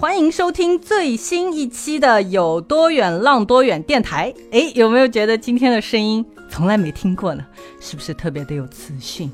[0.00, 4.32] 欢迎收听最新一期的《有多远浪多远》电台。
[4.50, 7.44] 哎，有没有觉得今天的声音从来没听过呢？
[7.80, 9.30] 是不是特别的有磁性？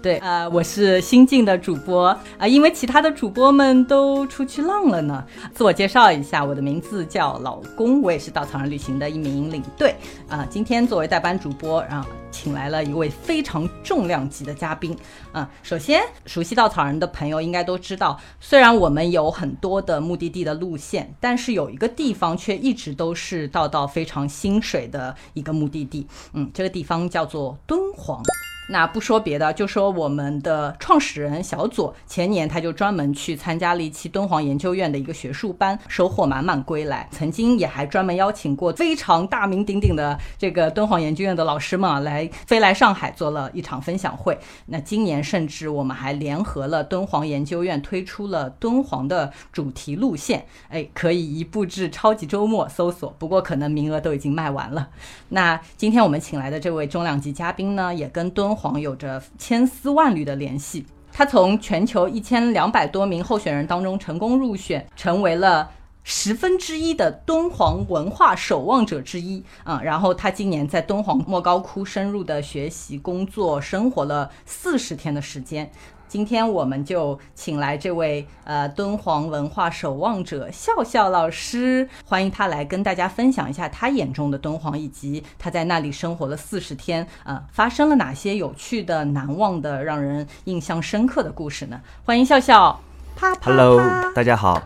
[0.00, 5.24] 对，呃，我是新晋的主播啊，因为其他的主播们都出去浪了呢。
[5.52, 9.96] 自我介绍一下，我的名字叫老公，我也是稻草人旅行的一名领队
[10.28, 10.46] 啊。
[10.48, 14.96] 今天作为代班主播，然后请来了一位非常重量级的嘉宾
[15.32, 15.50] 啊。
[15.64, 26.06] 首先，熟悉稻草人的朋友应该都知道，虽然我们有很多的目的地的路线，但是有一个地方却一直都是到到非常心水的一个目的地。
[26.34, 28.22] 嗯，这个地方叫做敦煌。
[28.70, 37.08] 那不说别的，就说我们的创始人小左，前年他就专门去参加了一期敦煌研究院的一个学术班，收获满满归来。
[37.10, 44.38] 曾经也还专门邀请过非常大名鼎鼎的这个敦煌研究院的老师们啊，来飞来上海做了一场分享会。
[44.66, 53.14] 那今年甚至我们还联合了敦煌研究院推出了敦煌的主题路线，哎，可以一步至超级周末搜索。
[53.18, 54.90] 不过可能名额都已经卖完了。
[55.30, 60.86] 那今天我们请来的这位重量级嘉宾呢，也跟敦煌有着千丝万缕的联系。
[61.12, 65.70] 他从全球一千两百多名候选人当中成功入选，成为了
[66.04, 69.80] 十分之一的敦煌文化守望者之一啊。
[69.82, 75.70] 然后他今年在敦煌莫高窟深入的学习、工作、生活了四十天的时间。
[76.08, 91.78] 今天我们就请来这位呃敦煌文化守望者笑笑老师，欢迎他来跟大家分享一下他眼中的敦煌，以及他在那里生活了四十天，呃，发生了哪些有趣的、难忘的、让人印象深刻的故事呢？
[92.04, 92.80] 欢迎笑笑，
[93.14, 93.50] 啪啪啪。
[93.50, 94.62] Hello，大家好，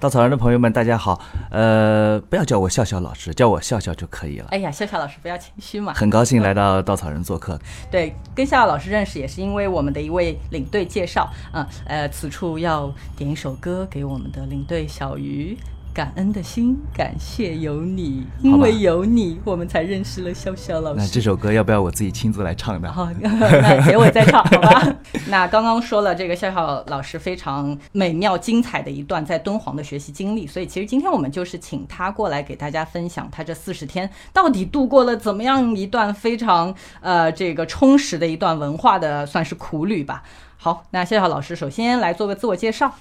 [0.00, 1.20] 稻草人的朋友们，大家好。
[1.50, 4.46] 呃，不要叫我笑笑老师，叫我笑笑就可以了。
[4.50, 5.92] 哎呀，笑笑老师不要谦虚嘛。
[5.92, 7.60] 很高兴来到稻草人做客。
[7.92, 15.54] 对，跟笑笑老师认识也是因为我们的一位领队介绍，嗯，呃，此处要点一首歌给我们的领队小鱼。
[15.92, 20.96] 感恩的心，感谢有你，因为有你，我们才认识了笑笑老师。
[20.98, 22.90] 那这首歌要不要我自己亲自来唱的？
[22.90, 24.96] 好， 那结尾再唱，好吧？
[25.28, 40.22] 那刚刚说了这个笑笑老师非常美妙精彩的一段在敦煌的学习经历，所以其实今天我们就是请他过来给大家分享他这四十天到底度过了怎么样一段非常呃这个充实的一段文化的算是苦旅吧。
[40.56, 42.92] 好，那笑笑老师首先来做个自我介绍。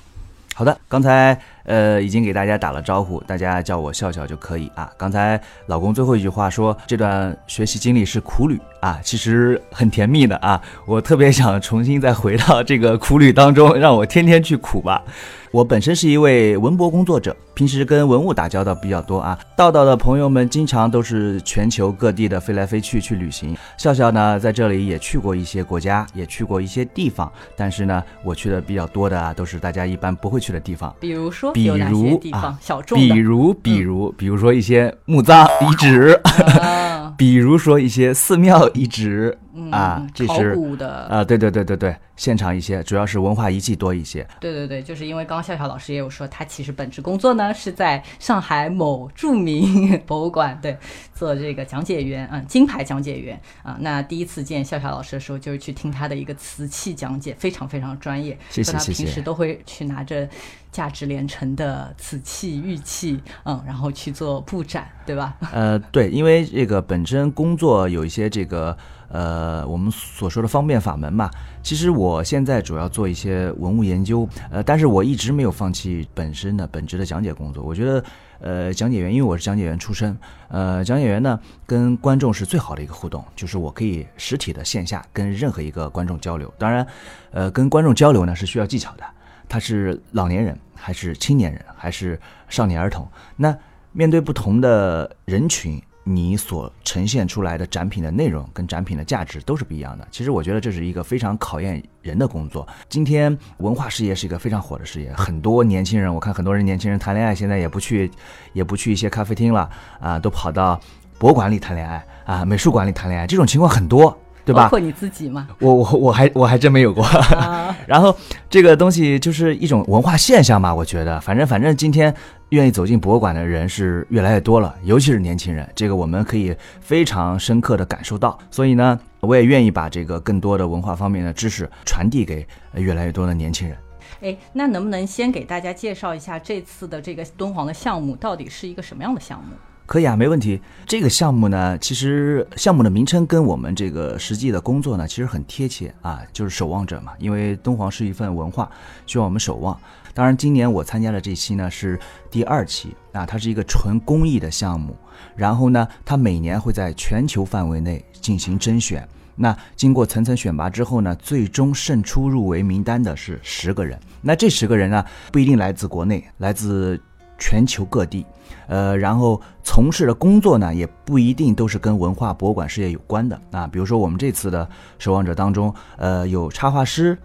[0.56, 4.92] 好的，刚才呃已经给大家打了招呼，大家叫我笑笑就可以啊。
[4.98, 10.60] 刚才老公最后一句话说这段学习经历是苦旅啊，其实很甜蜜的啊。
[10.88, 15.04] 我特别想重新再回到这个苦旅当中，让我天天去苦吧。
[15.52, 19.38] 我本身是一位文博工作者，平时跟文物打交道比较多啊。
[19.58, 23.58] 道道的朋友们经常都是全球各地的飞来飞去去旅行。
[23.76, 30.96] 笑笑呢，在这里也去过一些国家，也去过一些地方，但是呢，我去的比较多的啊，都是大家一般不会去的地方。
[31.00, 36.20] 比如说，比如地方、啊，小众的，比如比如、比如说一些墓葬遗址，
[36.62, 44.26] 啊 比如说一些寺庙遗址、嗯啊，这考是古的啊，对对对对对，现场一些，主要是文化遗迹多一些。
[44.40, 50.78] 对对对，就是因为刚刚笑笑老师也有说，他其实本职工作呢是在上海某著名 博物馆对
[51.14, 53.76] 做这个讲解员，嗯，金牌讲解员啊。
[53.82, 58.38] 那第一次见笑笑老师的时候，就是去听他的一个瓷器讲解，非常非常专业。
[58.50, 60.26] 谢谢谢谢平时都会去拿着
[60.72, 65.36] 价值连城的瓷器、玉器，嗯，然后去做布展，对吧？
[65.52, 68.78] 呃，对，因为这个本身工作有一些这个
[69.10, 71.30] 呃我们所说的方便法门嘛。
[71.62, 77.62] 其实我现在主要做一些文物研究，呃，但是我一直没有放弃本身的本职的讲解工作。
[77.64, 78.04] 我觉得，
[78.40, 80.18] 呃，讲解员，因为我是讲解员出身，
[80.48, 86.52] 呃，讲解员呢跟观众是最好的一个互动，就是我可以实体的线下跟任何一个观众交流。
[86.58, 86.88] 当然，
[87.32, 89.04] 呃，跟观众交流呢是需要技巧的，
[89.50, 92.18] 他是老年人还是青年人还是
[92.48, 93.06] 少年儿童，
[93.36, 93.54] 那
[93.92, 95.82] 面对不同的人群。
[96.06, 100.08] 你所呈现出来的展品的内容跟展品的价值都是不一样的。
[100.10, 102.68] 其实我觉得这是一个非常考验人的工作。
[102.88, 108.10] 今天文化事业是一个非常火的事业，很多年轻人，我看很多人年轻人谈恋爱，现在也不去，
[108.54, 109.70] 也不去一些咖啡厅了
[110.00, 110.80] 啊，都跑到
[111.20, 114.18] 博物馆里谈恋爱啊，美术馆里谈恋爱，这种情况很多。
[114.50, 114.64] 对对吧？
[114.64, 115.48] 包括你自己嘛。
[115.60, 117.06] 我我我还我还真没有过。
[117.86, 118.16] 然后
[118.50, 122.14] 这个东西就是一种文化现象嘛，我觉得，反正反正今天
[122.50, 128.38] 愿意走进博物馆的人是越来越多了，尤其是年轻人，这个我们可以非常深刻的感受到。
[128.50, 133.78] 所以呢，我也愿意把这个更多的文化方面的知识传递给越来越多的年轻人。
[134.22, 139.54] 哎，那能不能先给大家介绍一下这次的这个敦煌的项目到底是一个什么样的项目？
[139.90, 140.62] 可以啊，没问题。
[140.86, 147.14] 这个项目呢，其实项目的名称跟我们这个实际的工作呢，其实很贴切啊，就是守望者嘛。
[147.18, 148.70] 因为敦煌是一份文化，
[149.08, 149.76] 需要我们守望。
[150.14, 152.00] 当然，今年我参加的这期呢是
[152.30, 154.96] 第二期啊，它是一个纯公益的项目。
[155.36, 159.10] 然后呢，它每年会在全球范围内进行甄选。
[159.36, 164.00] 那经过层层选拔之后呢，最终胜出入围名单的是十个人。
[164.22, 167.02] 那这十个人呢，不一定来自国内，来自
[167.40, 168.26] 全球各地。
[168.68, 173.66] 呃，然后从事的工作呢，也不一定都是跟文化博物馆事业有关的啊。
[173.66, 174.70] 比如说我们这次的
[175.00, 177.18] 守望者当中，呃，有插画师，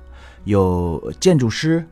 [0.45, 1.87] 有建筑师，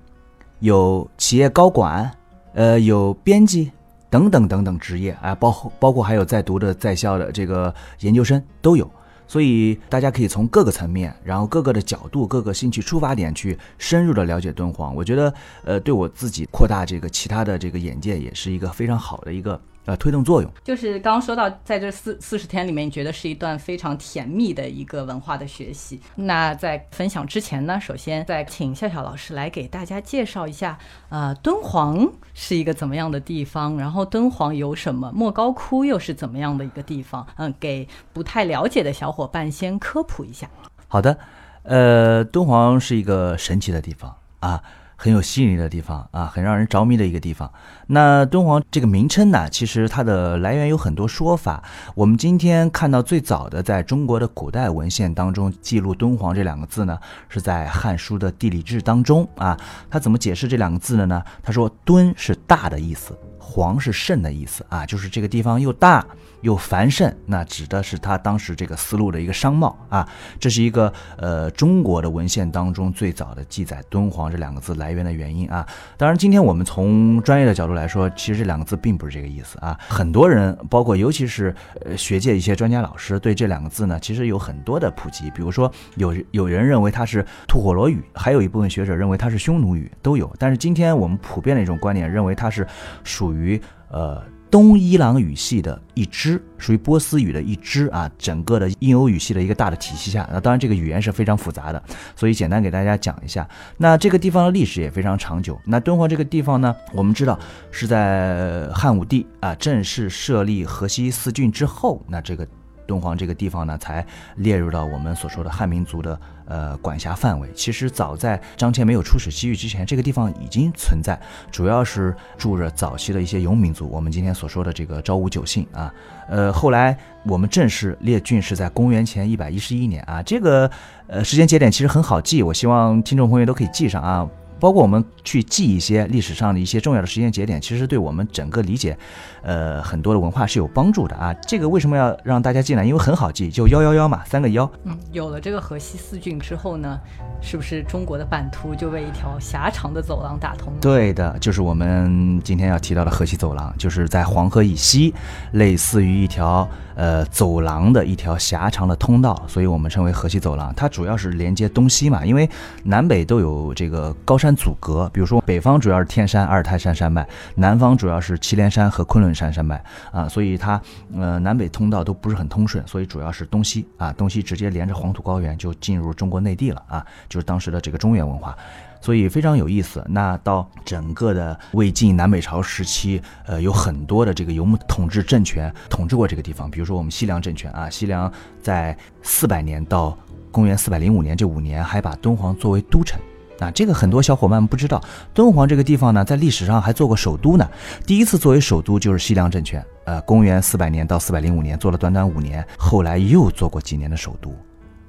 [0.61, 2.11] 有企业高管，
[2.55, 3.71] 呃，有编辑
[4.09, 8.91] 等等等等职业啊，包包括还有在读的在校的这个研究生都有。
[9.27, 14.95] 所以大家可以从各个层面，然后各个的角度、各个兴趣出发点去深入的了解敦煌。
[14.95, 15.35] 我觉得，
[15.65, 19.61] 呃，对我自己扩大这个其他的这个眼界，也是一个非常好的一个。
[19.85, 26.01] 呃，推动作用就是刚刚说到，在这四四十天里面，你觉得是一段非常甜蜜的一个文化的学习。
[26.15, 37.27] 那在分享之前呢，首先再请笑笑老师来给大家介绍一下，呃，敦煌是一个怎么样的地方，然后敦煌有什么，莫高窟又是怎么样的一个地方？
[37.37, 40.49] 嗯，给不太了解的小伙伴先科普一下。
[40.87, 41.19] 好的，
[41.65, 44.63] 呃，敦煌是一个神奇的地方啊。
[45.03, 47.53] 很有吸引力的地方啊，很让人着迷的一个地方。
[47.89, 51.61] 那敦煌这个名称呢，其实它的来源有很多说法。
[51.97, 56.97] 我们今天看到最早的在中国的古代文献当中记录敦煌这两个字呢，
[57.29, 59.59] 是在《汉书》的地理志当中啊。
[59.91, 61.21] 它怎么解释这两个字的呢？
[61.43, 66.07] 他说“敦”是大的意思，“煌”是盛的意思啊，就是这个地方又大。
[66.43, 70.07] 又繁盛，那指的是他当时这个思路的一个商贸啊，
[70.39, 75.67] 这是一个呃中国的文献当中最早的记载敦煌这两个字来源的原因啊。
[75.97, 79.79] 当然，今天我们从专业的角度来说，其实这两个字并不是这个意思啊。
[79.89, 81.55] 很多人，包括尤其是
[81.85, 85.31] 呃学界一些专家老师，对这两个字呢，其实有很多的普及。
[85.31, 90.31] 比如说，有有人认为它是吐火罗语，还有一部分学者认为它是匈奴语，都有。
[90.39, 92.67] 但是今天我们普遍的一种观点认为它是
[93.05, 94.21] 属于呃。
[94.53, 101.83] 东伊朗语系的一支，属于波斯语的一支啊，整个的印欧语系的一个大的体系下，那当然这个语言是非常复杂的，
[102.15, 103.49] 所以简单给大家讲一下。
[103.79, 105.59] 那这个地方的历史也非常长久。
[105.65, 107.39] 那敦煌这个地方呢，我们知道
[107.71, 112.47] 是在汉武帝啊正式设立河西四郡之后，那这个。
[112.85, 114.05] 敦煌这个地方呢，才
[114.37, 117.49] 列入到我们所说的汉民族的呃管辖范围。
[117.55, 121.19] 其实早在张骞没有出使西域之前，这个地方已经存在，
[121.51, 123.89] 主要是住着早期的一些游民族。
[123.89, 125.93] 我们今天所说的这个昭武九姓啊，
[126.29, 130.71] 呃，后来我们正式列郡是在公元前一百一十一年啊，这个
[131.07, 134.29] 呃时间节点其实很好记，我希望听众朋友都可以记上啊。
[134.63, 138.97] 包括我们去记一些历史上的一些重要的时间节点，其实对我们整个理解，
[139.43, 141.35] 呃，很多的文化是有帮助的啊。
[141.49, 142.87] 这个为什么要让大家记呢？
[142.87, 144.71] 因为很好记，就幺幺幺嘛，三个幺。
[144.85, 147.01] 嗯，有了这个河西四郡之后呢，
[147.41, 150.79] 是不是中国的版图就被一条狭长的走廊打通了？
[150.81, 155.13] 对的，就是我们今天要提到的河西走廊，就是在黄河以西，
[155.55, 156.69] 类似于一条。
[156.95, 160.75] 呃，走廊的一条狭长的通道，所以我们称为河西走廊。
[160.75, 162.47] 它主要是连接东西嘛，因为
[162.85, 165.09] 南北都有这个高山阻隔。
[165.13, 170.81] 比如说，北方主要是天山、阿尔泰山山脉，南方主要是祁连山和昆仑山山脉啊，所以它
[171.15, 178.57] 呃南北通道都不是很通顺，所以主要是东西啊，东西直接连着黄土高原就进入中国内地了啊，就是当时的这个中原文化。
[179.01, 180.05] 所以非常有意思。
[180.09, 186.71] 那到整个的魏晋南北朝时期，呃，有很多的这个游牧统治政权统治过这个地方。
[186.71, 188.33] 比如说我们西凉政权啊，西凉
[188.63, 190.17] 在四百年到
[190.53, 193.21] 公元四百零五年这五年，还把敦煌作为都城。
[193.63, 195.01] 啊，这个很多小伙伴不知道，
[195.33, 197.69] 敦煌这个地方呢，在历史上还做过首都呢。
[198.05, 204.55] 第一次作为首都就是西凉政权，呃，公元四百年到四百零五年做了短短五年，后来又做过几年的首都。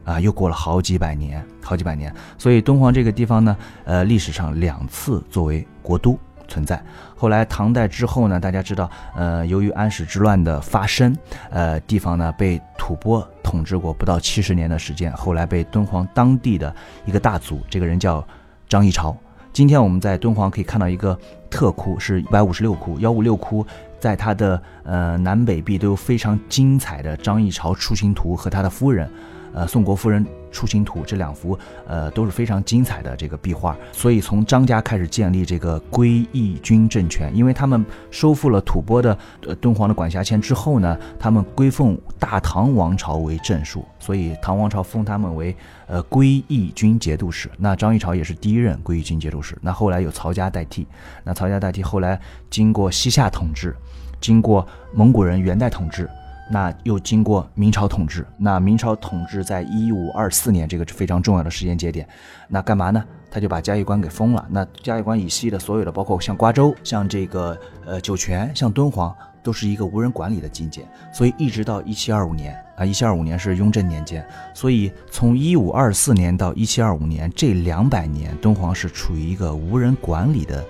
[0.05, 3.55] 啊，又过了好几百年，好几百年，所以敦煌这个地方呢，
[3.85, 6.83] 呃，历史上两次作为国都存在。
[7.15, 11.15] 后来唐代之后呢，大家知道，呃，由于安史之乱的发生，
[11.49, 18.27] 呃，地方呢被吐蕃统治过不到七十年的时间，后来被敦煌当地的一个大族，这个人叫
[18.67, 19.15] 张议潮。
[19.51, 21.17] 今天我们在敦煌可以看到一个
[21.49, 23.65] 特窟，是一百五十六窟，幺五六窟，
[23.99, 29.07] 在它的呃南北壁都有非常精彩的张议潮出行图和他的夫人。
[29.53, 31.57] 呃《宋国夫人出行图》这两幅
[31.87, 33.77] 呃都是非常精彩的这个壁画。
[33.91, 39.17] 所以从张家开始建立这个归义军政权，因为他们收复了吐蕃的
[39.47, 45.55] 呃敦煌的管辖权之后呢，他们归奉大唐王朝为正数，所以唐王朝封他们为
[45.87, 47.49] 呃归义军节度使。
[47.57, 49.57] 那张议潮也是第一任归义军节度使。
[49.61, 50.87] 那后来有曹家代替，
[51.23, 52.19] 那曹家代替后来
[52.49, 53.75] 经过西夏统治。
[54.21, 56.09] 经过蒙古人元代统治，
[56.49, 58.25] 那又经过明朝统治。
[58.37, 62.07] 那明朝统治在一五二四年这个非常重要的时间节点，
[62.47, 63.03] 那干嘛呢？
[63.31, 64.45] 他就把嘉峪关给封了。
[64.49, 70.85] 那嘉峪关以西的所有的，包括像瓜州、像这个呃酒泉、像敦煌，都是一个无人管理的境界。
[71.11, 74.23] 所以一直到一七二五年啊，一七二五年是雍正年间。
[74.53, 80.63] 所以从一五二四年到一七二五年这两百年，敦煌是处于一个无人管理的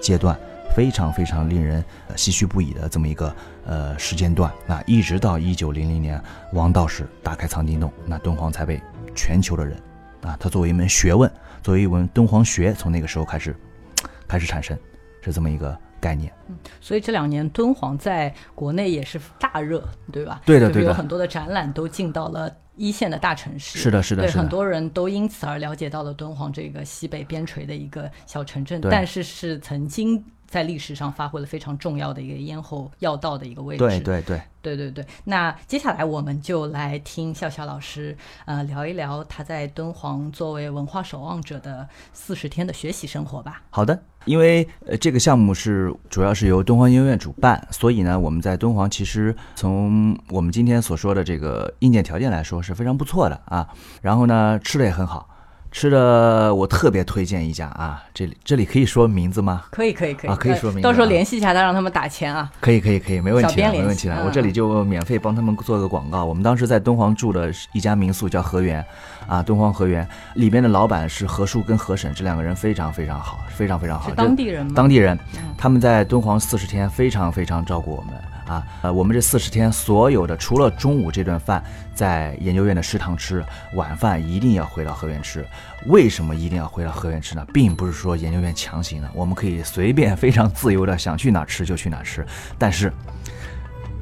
[0.00, 0.38] 阶段。
[0.72, 6.20] 非常非常令人唏嘘不已的这么一个呃时间段，那一直到一九零零年
[6.52, 8.80] 王道士打开藏经洞，那敦煌才被
[9.14, 9.76] 全球的人
[10.22, 11.30] 啊，它作为一门学问，
[11.62, 13.54] 作为一门敦煌学，从那个时候开始
[14.26, 14.76] 开始产生，
[15.22, 16.32] 是这么一个概念。
[16.48, 20.40] 嗯，所以这两年敦煌在国内也是大热，对吧？
[20.44, 23.78] 对的，对的，有很多的展览都进到了一线的大城市。
[23.78, 30.24] 是的，是的，对，很多人都因此而了解到了敦煌这个西北边陲的一个小城镇，但是是曾经。
[30.50, 33.78] 在历史上发挥了非常重要的一个咽喉要道的一个位置。
[33.78, 35.06] 对对对对对对。
[35.24, 38.14] 那接下来我们就来听笑笑老师
[38.44, 43.62] 呃聊一聊他在敦煌作为文化守望者的四十天的学习生活吧。
[43.70, 53.68] 好的，因为呃这个项目是主要是由敦煌音乐院主办，所以呢我们在敦煌其实从我们今天所说的这个硬件条件来说是非常不错的啊，
[54.02, 55.29] 然后呢吃的也很好。
[55.72, 59.64] 吃的我特别推荐一家啊，这里这里可以说名字吗？
[59.70, 60.82] 可以可以可以啊，可以说名字。
[60.82, 62.50] 到时候联系一下他，让他们打钱啊。
[62.60, 64.24] 可以可以可以，没问题没问题的。
[64.24, 66.24] 我这里就免费帮他们做个广告。
[66.24, 68.84] 我们当时在敦煌住的一家民宿叫和园，
[69.28, 74.08] 啊，敦煌和园里边的老板是何叔跟何婶这两个人非常非常好，非常非常好。
[74.10, 74.72] 是当地人吗？
[74.74, 75.18] 当地人，
[75.56, 78.14] 他们在敦煌四十天非常非常照顾我们。
[78.50, 81.62] 啊，呃，我们这四十天所有的，除了中午这顿饭
[81.94, 85.46] 在研究院的食堂吃，晚饭一定要回到河源吃。
[85.86, 87.46] 为什么一定要回到河源吃呢？
[87.54, 92.26] 并不是说研究院强行的，我们可以随便、非常自由的想去哪吃就去哪吃。
[92.58, 92.92] 但是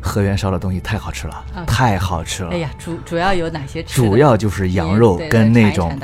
[0.01, 2.51] 河源烧的东西太好吃了，太好吃了。
[2.51, 4.01] 哎呀，主主要有哪些吃？
[4.01, 5.95] 主要就是羊肉跟那种，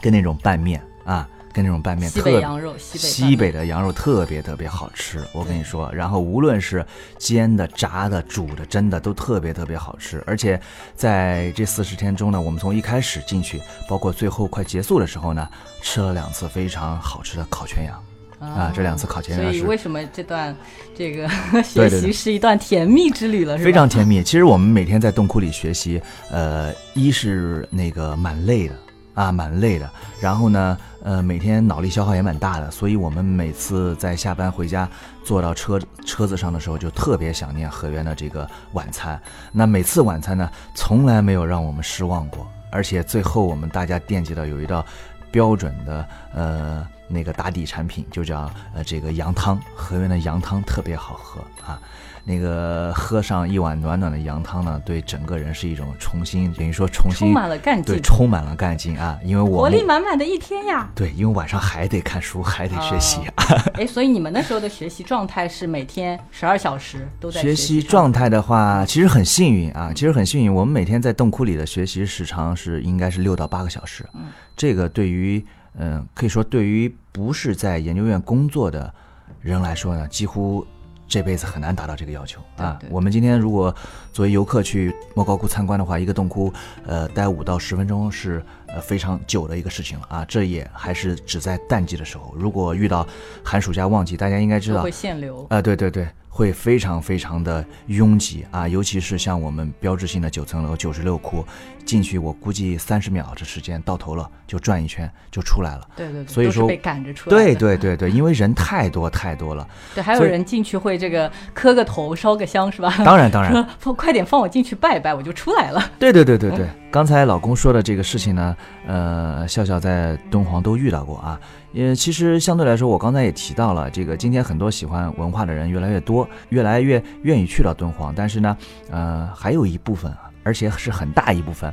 [0.00, 1.28] 跟那种拌面啊。
[1.56, 5.90] 跟那种拌面，西北羊肉，西北的羊肉特别特别好吃，我跟你说。
[5.90, 6.84] 然后无论是
[7.16, 10.22] 煎的、炸的、煮的、蒸的，都特别特别好吃。
[10.26, 10.60] 而且
[10.94, 13.58] 在这四十天中呢，我们从一开始进去，
[13.88, 15.48] 包括最后快结束的时候呢，
[15.80, 18.04] 吃了两次非常好吃的烤全羊
[18.38, 18.70] 啊。
[18.76, 20.54] 这两次烤全羊，所以为什么这段
[20.94, 21.26] 这个
[21.64, 23.56] 学习是一段甜蜜之旅了？
[23.56, 24.22] 非常甜蜜。
[24.22, 28.74] 其实我们每天在洞窟里学习，呃，一是那个蛮累的。
[29.16, 29.90] 啊，蛮累的。
[30.20, 34.90] 然后呢，呃，每天脑力消耗也蛮大的，所以我们每次在下班回家
[35.24, 39.20] 坐到车车子上的时候，就特别想念河源的这个晚餐。
[39.52, 42.44] 那每次晚餐呢，从来没有让我们失望过。
[42.72, 44.84] 而且最后我们大家惦记到有一道
[45.30, 49.60] 标准的呃那个打底产品，就叫呃这个羊汤。
[49.76, 51.80] 河源的羊汤特别好喝啊。
[52.28, 59.16] 那个喝上一碗暖暖的羊汤呢，对整个人是一种重新，等于说重新充满了干劲，对，充满了干劲啊！
[59.22, 60.90] 因为我活力满满的一天呀。
[60.92, 63.20] 对，因为晚上还得看书，还得学习。
[63.78, 70.52] 哎，所以你们那时候的学习状态是每天十二小时都在学习状态的话，其实很幸运啊，其实很幸运。
[70.52, 74.04] 我们每天在洞窟里的学习时长是应该是六到八个小时。
[74.14, 74.24] 嗯，
[74.56, 75.40] 这个对于
[75.78, 78.92] 嗯，可以说对于不是在研究院工作的
[79.40, 80.66] 人来说呢，几乎。
[81.08, 82.78] 这辈子很难达到这个要求啊！
[82.90, 83.74] 我们今天如果
[84.12, 86.52] 作为游客去莫高窟参观的话，一个洞窟，
[86.84, 88.44] 呃，待五到十分钟是
[88.76, 90.24] 呃非常久的一个事情了啊！
[90.28, 93.06] 这也还是只在淡季的时候，如果遇到
[93.42, 95.60] 寒暑假旺季，大家应该知道会限流啊！
[95.62, 96.06] 对对对。
[96.28, 101.42] 会非常非常的拥挤啊，尤其是像我们标志性的九层楼九十六窟，
[101.86, 105.88] 进去我估计三十秒的时间到头了，就转一圈就出来了。
[105.96, 107.34] 对对对，所以说被赶着出来。
[107.34, 109.66] 对对对对，因为人太多太多了。
[109.96, 112.94] 对，还有人进去会这个磕个头、烧个香是吧？
[112.98, 115.90] 当 然当然，放快点放我进去拜拜，我就出来了。
[115.98, 118.54] 对对对对对，刚才老公说的这个事情呢，
[118.86, 121.38] 呃，笑笑在敦煌都遇到过啊。
[121.72, 128.14] 也其实相对来说，我刚才也提到了，这个今天很多喜欢文化的人越来越多，越来越愿意去到敦煌。
[128.16, 128.56] 但是呢，
[128.90, 130.10] 呃，还有一部分，
[130.42, 131.70] 而且是很大一部分，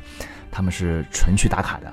[0.52, 1.92] 他们是纯去打卡的。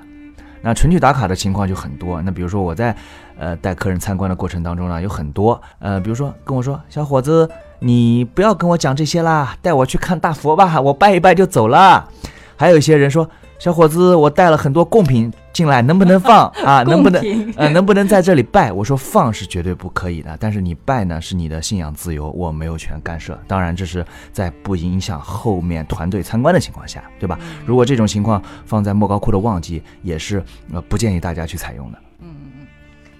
[0.61, 2.21] 那纯去打卡的情况就很多。
[2.21, 2.95] 那比如说我在
[3.37, 12.09] 呃带客人参观的过程当中呢，有很多呃，比如说跟我说，小伙子，你不要跟我讲这些啦，带我去看大佛吧，我拜一拜就走了。
[12.57, 13.29] 还有一些人说。
[13.61, 16.81] 小伙子，我带了很多贡品进来，能不能放 啊？
[16.81, 17.23] 能不能
[17.55, 18.71] 呃，能不能在这里拜？
[18.71, 23.39] 我说放是绝对不可以的，但是你拜呢是你的信仰自由，我没有权干涉。
[23.47, 24.03] 当然，这是
[24.33, 27.37] 在不影响后面团队参观的情况下，对吧？
[27.63, 31.99] 如果这种情况放在莫高窟的旺季，也是呃不建议大家去采用的。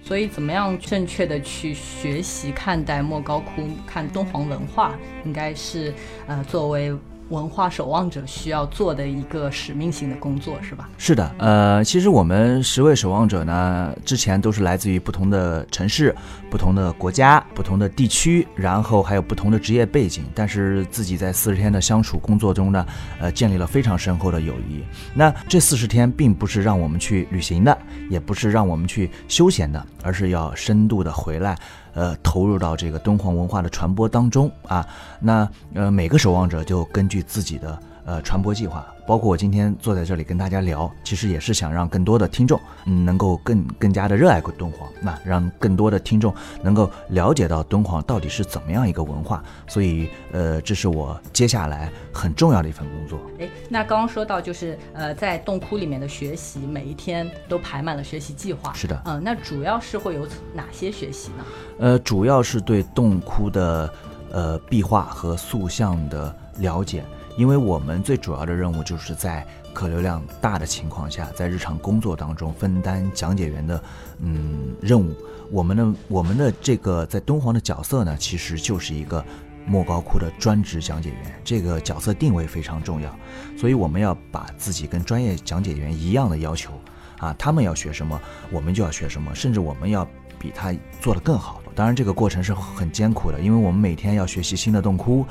[0.04, 5.94] 所以，怎么样正确的去学习看待莫高窟、看敦煌文化，应该是
[6.26, 6.92] 呃作为
[7.32, 10.90] 文化守望者需要做的一个使命性的工作，是吧？
[10.98, 16.14] 是的，呃，其实我们十位守望者呢，之前都是来自于不同的城市、
[16.50, 22.86] 不同的国家、不同的地区，然后还有不同的职业背景，但是自己在四十天的相处工作中呢，
[23.20, 24.84] 呃，建立了非常深厚的友谊。
[25.14, 27.78] 那这四十天并不是让我们去旅行的，
[28.10, 31.58] 也不是让我们去休闲的，而是要深度的回来。
[31.94, 34.88] 呃，投入到这个敦煌文化的传播当中啊，
[35.20, 53.20] 那呃每个守望者就根据自己的呃传播计划，包括我今天坐在这里跟大家聊，其实也是想让更多的听众嗯能够更更加的热爱敦煌，那让更多的听众能够了解到敦煌到底是怎么样一个文化，所以呃这是我接下来很重要的一份工作。
[53.38, 58.72] 哎，那刚刚说到就是呃在洞窟里面的学习，每一天都排满了学习计划。
[58.72, 61.44] 是的，嗯、那主要是会有哪些学习呢？
[61.80, 63.94] 呃，主要是对洞窟的
[64.32, 67.04] 呃壁画和塑像的了解，
[67.38, 73.84] 因为我们最主要的任务就是在客流量大的情况下，在日常工作当中分担讲解员的
[74.20, 75.16] 嗯任务。
[75.50, 79.24] 我们的我们的这个在敦煌的角色呢，其实就是一个
[79.66, 83.14] 莫高窟的专职讲解员，这个角色定位非常重要，
[83.58, 86.72] 所以我们要把自己跟专业讲解员一样的要求
[87.18, 88.20] 啊，他们要学什么，
[88.50, 90.08] 我们就要学什么，甚至我们要
[90.42, 91.62] 比他做得更好。
[91.74, 95.26] 当然，这个过程是很艰苦的，因为我们每天要学习新的洞窟，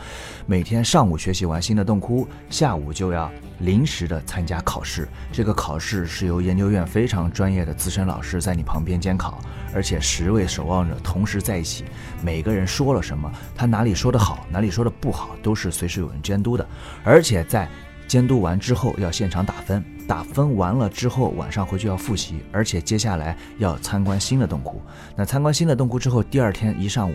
[0.47, 5.07] 每天上午学习完新的洞窟，下午就要临时的参加考试。
[5.31, 9.39] 这个考试是由研究院非常专业的资深老师在你旁边监考，
[9.75, 11.85] 而且十位守望者同时在一起，
[12.23, 16.67] 每个人说了什么，他哪里说得好，哪里说的不好，都是随时有人监督的，
[17.05, 17.69] 而且在。
[18.09, 24.83] 监督完之后要现场打分，打分完了之后晚上回去要复习，而且接下来要参观新的洞窟。
[25.15, 27.15] 那参观新的洞窟之后，第二天一上午，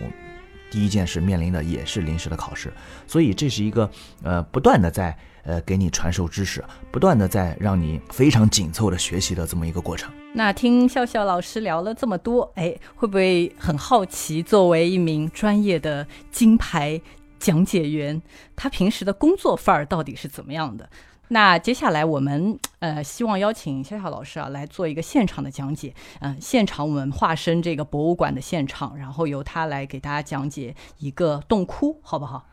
[0.70, 2.72] 第一件事面临的也是临时的考试。
[3.06, 3.90] 所以这是一个
[4.22, 10.10] 呃不断的在呃给你传授知识，不断的在让你非常紧凑的学习的这么一个过程。
[10.32, 14.42] 那听笑笑老师聊了这么多，哎，会不会很好奇？
[14.42, 16.98] 作为一名专业的金牌。
[17.38, 18.20] 讲解员
[18.56, 20.88] 他平时的工作范儿到底是怎么样的？
[21.28, 32.46] 那接下来我们呃希望邀请笑笑老师啊来做一个现场的讲解，嗯、现场我们化身这个博物馆的现场，然后由他来给大家讲解一个洞窟，好不好？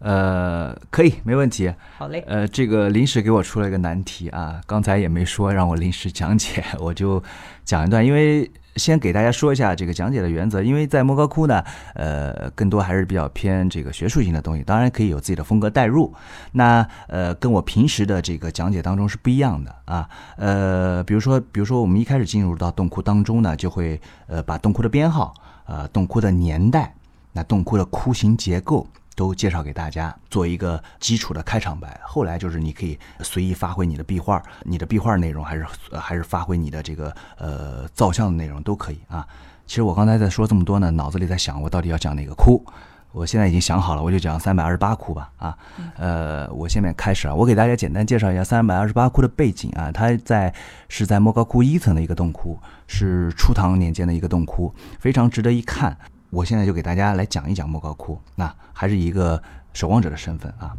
[0.00, 1.72] 呃，可以，没问题。
[1.96, 2.22] 好嘞。
[2.26, 7.22] 呃，这个临时给我出了一个难题啊，刚才也没说让我临时讲解， 我就
[7.64, 8.50] 讲一段，因为。
[8.78, 11.62] 先给大家说一下这个讲解的原则，因为在莫高窟呢，
[11.94, 16.14] 呃，更多还是比较偏这个学术性的东西，当然可以有自己的风格带入。
[16.52, 20.08] 那呃，跟我平时的这个讲解当中是不一样的啊。
[20.36, 25.34] 呃，比如说，比如说我们一开始进入到洞窟当中呢，就会呃把洞窟的编号、
[25.66, 26.94] 呃洞窟的年代、
[27.32, 28.86] 那洞窟的窟形结构。
[29.18, 32.00] 都介绍给大家，做一个基础的开场白。
[32.04, 39.26] 后来就是你可以随意发挥你的壁画，你的壁画内容还是还是发挥你的这个呃造像的内容都可以啊。
[39.66, 42.64] 其实我刚才在说这么多呢，脑子里在想我到底要讲哪个窟。
[43.10, 45.58] 我现在已经想好了，我就讲三百二十八窟吧啊。
[45.96, 49.90] 呃，我下面开始啊，我给大家简单介绍一下三百二十八窟的背景啊。
[49.90, 50.54] 它在
[50.88, 55.98] 是在莫高窟一层的一个洞窟，是初唐年间的一个洞窟，非常值得一看。
[56.30, 60.76] 我现在就给大家来讲一讲莫高窟，那还是一个守望者的身份啊。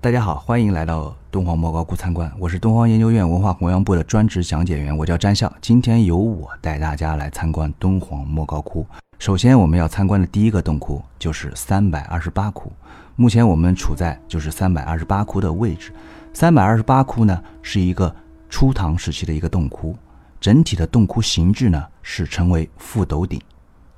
[0.00, 5.52] 大家好，欢迎来到敦煌莫高窟参观，我是敦煌研究院文化弘扬部的专职讲解员，我叫詹笑。
[5.60, 8.86] 今天由我带大家来参观敦煌莫高窟。
[9.18, 12.70] 首先我们要参观的第一个洞窟就是三百二十八窟，
[13.16, 15.92] 目前我们处在就是三百二十八窟的位置。
[16.32, 18.14] 三百二十八窟呢是一个
[18.48, 19.96] 初唐时期的一个洞窟，
[20.40, 23.40] 整体的洞窟形制呢是称为覆斗顶。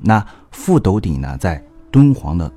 [0.04, 2.50] 那覆斗顶呢，在敦煌的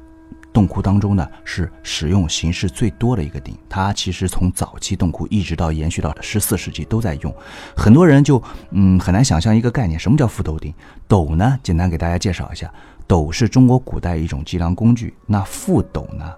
[0.51, 3.55] 洞窟当中呢，是使用形式最多的一个顶。
[3.69, 7.33] 它其实从早期洞窟一直到延续到十四世纪都在用。
[7.75, 10.73] 很多人就嗯很难想象一个概念，什么叫覆斗顶？
[11.07, 12.71] 斗呢，简单给大家介绍一下，
[13.05, 15.15] 斗是中国古代一种计量工具。
[15.25, 16.33] 那覆斗呢，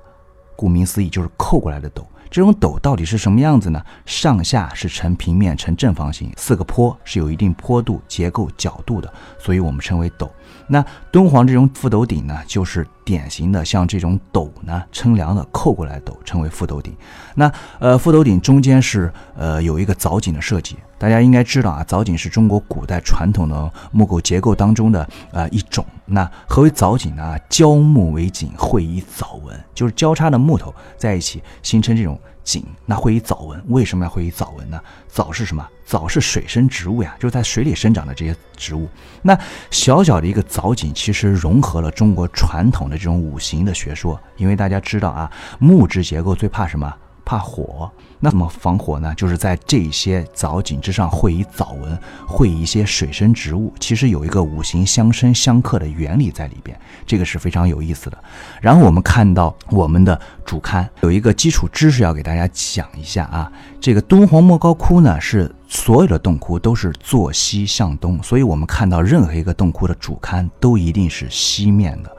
[0.56, 2.06] 顾名思义就是扣过来的斗。
[2.30, 3.84] 这种斗到底是什么样子呢？
[4.06, 10.30] 上下是呈平面呈正方形，四个坡是有一定坡度、结构、角度的，所以我们称为斗。
[10.70, 16.96] 那敦煌这种覆斗顶呢，就是典型的像这种斗呢，称量的扣过来斗，称为覆斗顶。
[17.36, 25.86] 那呃，覆斗顶中间是呃有一个藻井的设计，大家应该知道啊，藻井是中国古代传统的木构结构当中的呃一种。
[26.06, 27.36] 那何为藻井呢？
[27.50, 32.20] 交木为井，会以藻纹，就是交叉的木头在一起形成这种。
[32.44, 34.82] 井那会以藻纹，为什么要会以藻纹呢？
[35.08, 35.68] 藻是什么？
[35.86, 38.88] 藻是水生植物呀，就是在水里生长的这些植物。
[39.22, 39.38] 那
[39.72, 44.20] 小小的一个藻井，其实融合了中国传统的这种五行的学说。
[44.38, 46.96] 因为大家知道啊，木质结构最怕什么？
[47.30, 47.88] 怕火。
[48.20, 49.14] 那么防火呢？
[49.16, 58.18] 就是在这些藻井之上会以藻纹，会以一些水生植物，其实有一个五行相生相克的原理在里边，这个是非常有意思的。
[58.60, 72.10] 然后我们看到我们的主龛有一个基础知识要给大家讲一下啊，这个敦煌莫高窟呢是所有的洞窟都是坐西向东，所以我们看到任何一个洞窟的主龛都一定是西面的，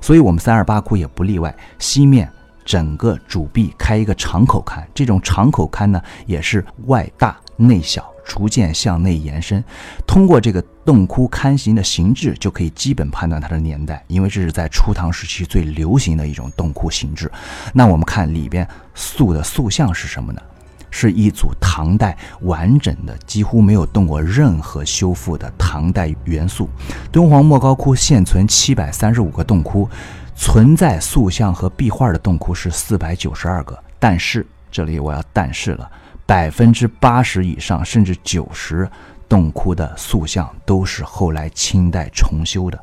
[0.00, 2.28] 所以我们三二八窟也不例外，西面。
[2.64, 9.62] 整个主壁开一个长口龛，这种长口龛呢，也是外大内小，逐渐向内延伸。
[10.06, 17.30] 通过这个洞窟龛形的形制，就可以基本判断它的年代，因为这是在初唐时期最流行的一种洞窟形制。
[17.72, 20.40] 那我们看里边塑的塑像是什么呢？
[20.96, 26.70] 是一组唐代完整的、几乎没有动过任何修复的唐代元素。
[27.10, 29.90] 敦煌莫高窟现存七百三十五个洞窟。
[30.36, 35.90] 存在塑像和壁画的洞窟是四百九十二个，但是这里我要但是了，
[36.26, 38.88] 百分之八十以上甚至九十
[39.28, 42.78] 洞窟的塑像都是后来清代重修的，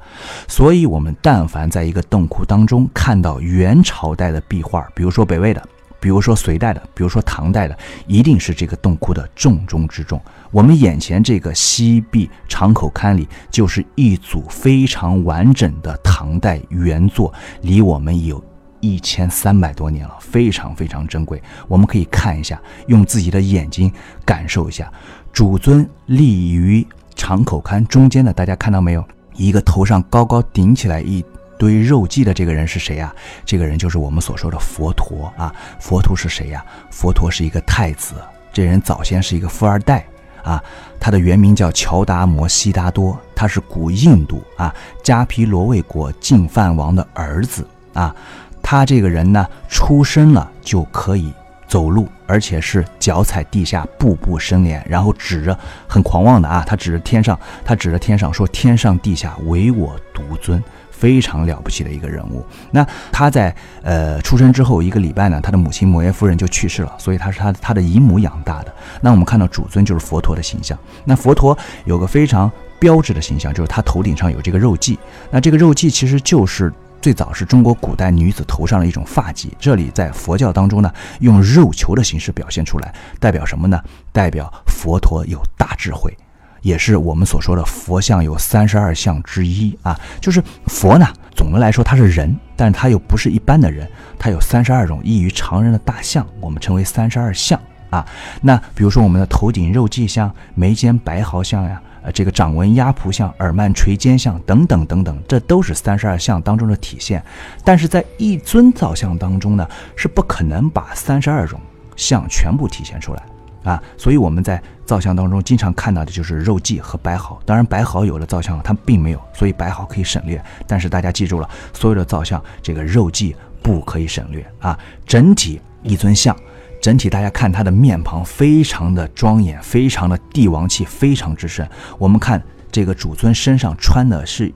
[0.48, 5.62] 所以我们但凡在一个洞窟当中看到元朝代的壁画，比如说北魏的。
[6.00, 10.20] 比如说隋代的，比如说唐代的，一定是这个洞窟的重中之重。
[10.52, 18.44] 我们眼前这个西壁长口龛里，就是一组非常完整的唐代原作，离我们有
[18.82, 21.42] 一千三百多年了，非常非常珍贵。
[21.68, 23.92] 我们可以看一下，用自己的眼睛
[24.26, 24.92] 感受一下，
[25.32, 26.86] 主尊立于
[27.16, 29.04] 长口龛中间的，大家看到没有？
[29.36, 31.24] 一个头上高高顶起来一。
[31.58, 33.14] 堆肉髻的这个人是谁呀？
[33.46, 35.54] 这个人就是我们所说的佛陀啊。
[35.80, 36.66] 佛陀是谁呀？
[36.90, 38.16] 佛陀是一个太子，
[38.52, 40.04] 这人早先是一个富二代
[40.44, 40.64] 啊。
[41.00, 44.74] 他的原名叫乔达摩悉达多，他是古印度啊
[45.04, 48.16] 迦毗罗卫国净饭王的儿子啊。
[48.62, 51.34] 他这个人呢，出生了就可以
[51.68, 60.64] 走路，而且是脚踩地下，步步生莲，然后指着很狂妄的啊，他指着天上，他指着天上说：“天上地下唯我独尊。”
[61.02, 62.46] 非常了不起的一个人物。
[62.70, 68.72] 那他在呃出生之后一个礼拜呢，他的母亲摩耶夫人就去世了，所以他是他他的姨母养大的。
[69.02, 70.78] 那我们看到主尊就是佛陀的形象。
[71.04, 74.96] 那佛陀有个非常标志的形象，就是他头顶上有这个肉髻。
[75.32, 79.50] 那这个肉髻其实就是最早是中国古代女子头上的一种发髻。
[79.60, 83.82] 这里在佛教当中呢，用肉球的形式表现出来，代表什么呢？
[84.12, 86.16] 代表佛陀有大智慧。
[86.62, 98.06] 也是我们所说的佛像有三十二相之一啊，就是佛呢，总的来说他是人，但是他又不是一般的人，他有三十二种异于常人的大相，我们称为三十二相啊。
[98.42, 107.24] 那比如说我们的头顶肉髻像、眉间白毫像呀，呃，这个掌纹压蹼像、耳曼垂肩像等等等等，这都是三十二相当中的体现。
[107.64, 111.60] 但是在一尊造像当中呢，是不可能把三十二种
[111.96, 113.24] 相全部体现出来。
[113.64, 117.40] 啊，所以我们在造像当中经常看到的就是肉髻和白毫。
[117.46, 120.44] 当然，白毫有的造像它并没有，所以白毫可以省略。
[120.68, 124.78] 但是大家记住了，所有的造像这个肉髻不可以省略啊。
[125.06, 126.36] 整体一尊像，
[126.82, 131.68] 整体大家看它的面庞非常的庄严，非常的帝王气非常之盛。
[131.98, 134.52] 我们看这个主尊身上穿的是。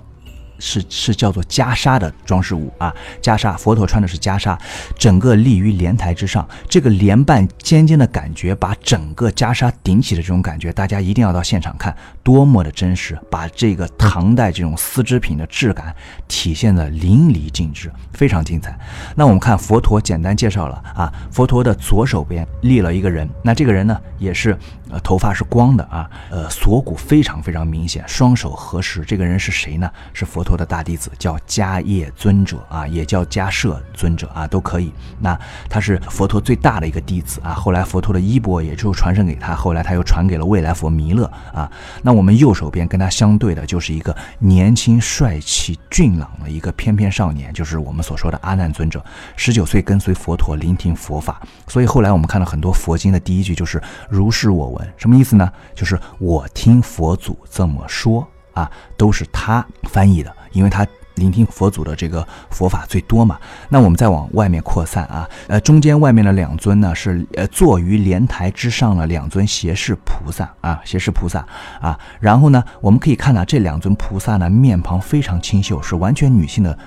[0.59, 4.57] 是是叫做袈裟的装饰物啊，袈裟，佛陀穿的是袈裟，
[4.97, 15.95] 整个立于莲台之上，这个莲瓣尖尖的感觉，把整个袈裟顶起的这种感觉，大家一定要到现场看，多么的真实，把这个唐代这种丝织品的质感
[16.27, 18.75] 体现的淋漓尽致，非常精彩。
[19.15, 24.57] 那我们看佛陀，简单介绍了啊，佛陀的左手边立了一个人，那这个人呢，也是
[24.89, 29.91] 呃头发是光的啊，呃锁骨非常非常明显，双手合十，这个人是谁呢？
[30.13, 30.45] 是佛。
[30.45, 34.93] 陀的大弟子叫迦叶尊者啊，也叫迦摄尊者啊，都可以。
[35.19, 35.35] 那
[35.67, 37.51] 他是佛陀最大的一个弟子啊。
[37.51, 41.67] 后来佛陀的衣钵也就传承给他，后来他又传给了未来佛弥勒啊。
[42.03, 49.03] 那我们右手边跟他相对的就是一个年轻帅气俊朗的一个翩翩少年，就是我们所说的阿难尊者。
[49.35, 55.51] 十九岁跟随佛陀聆听佛法，所以后来我们看到很多佛经的第一句就是如是我闻，什么意思呢？
[55.73, 58.27] 就是我听佛祖这么说。
[58.53, 60.87] 啊，都是他翻译的，因为他。
[61.15, 63.39] 聆听佛祖的这个佛法最多嘛？
[63.69, 71.45] 那我们再往外面扩散啊，呃，中间外面的两尊呢是呃坐于莲台之上的两尊胁侍菩萨啊，胁侍菩萨
[71.81, 71.97] 啊。
[72.19, 76.77] 然后呢，我们可以看到这两尊菩萨呢面庞非常清秀，是完全女性的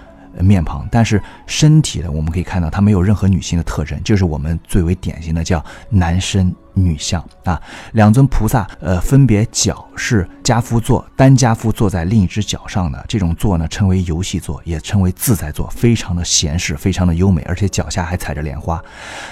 [0.42, 6.55] 面庞，但是身体呢，我们可以看到它没有任何女性的特征，就是我们最为典型的叫男身。
[6.74, 18.81] 女相啊，两尊菩萨，呃，分别脚是家夫坐，单家夫坐在另一只脚上的这种坐呢，称为游戏坐，也称为自在坐，非常的闲适，非常的优美，而且脚下还踩着莲花。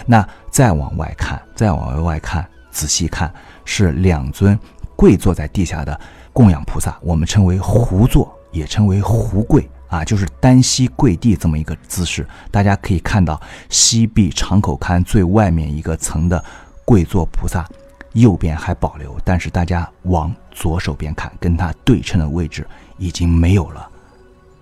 [0.06, 3.32] 那再往外看，再往外看，仔细看，
[3.64, 4.58] 是两尊
[4.96, 6.00] 跪坐在地下的
[6.32, 12.26] 供养菩萨，我们称为胡坐，也称为胡跪啊，就是单膝跪地这么一个姿势。
[12.50, 16.44] 大家可以看到西壁长口龛最外面一个层的。
[16.88, 17.68] 跪坐菩萨，
[18.12, 22.64] 右边还保留，但是大家往左手边看，跟它对称的位置
[22.96, 23.88] 已经没有了。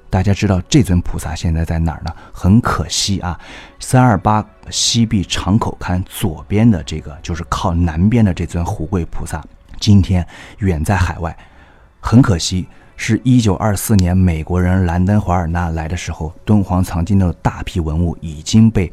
[0.08, 2.10] 大家知道这尊菩萨现在在哪儿呢？
[2.32, 3.38] 很可惜啊，
[3.78, 9.44] 三二八西壁长口龛左边的这个，就是靠南边的这尊胡跪菩萨，
[9.78, 10.26] 今天
[10.60, 11.37] 远在海外。
[12.00, 18.92] 很可惜，是一九二四年美国人兰登·华尔纳来的时候，敦煌藏经的大批文物已经被。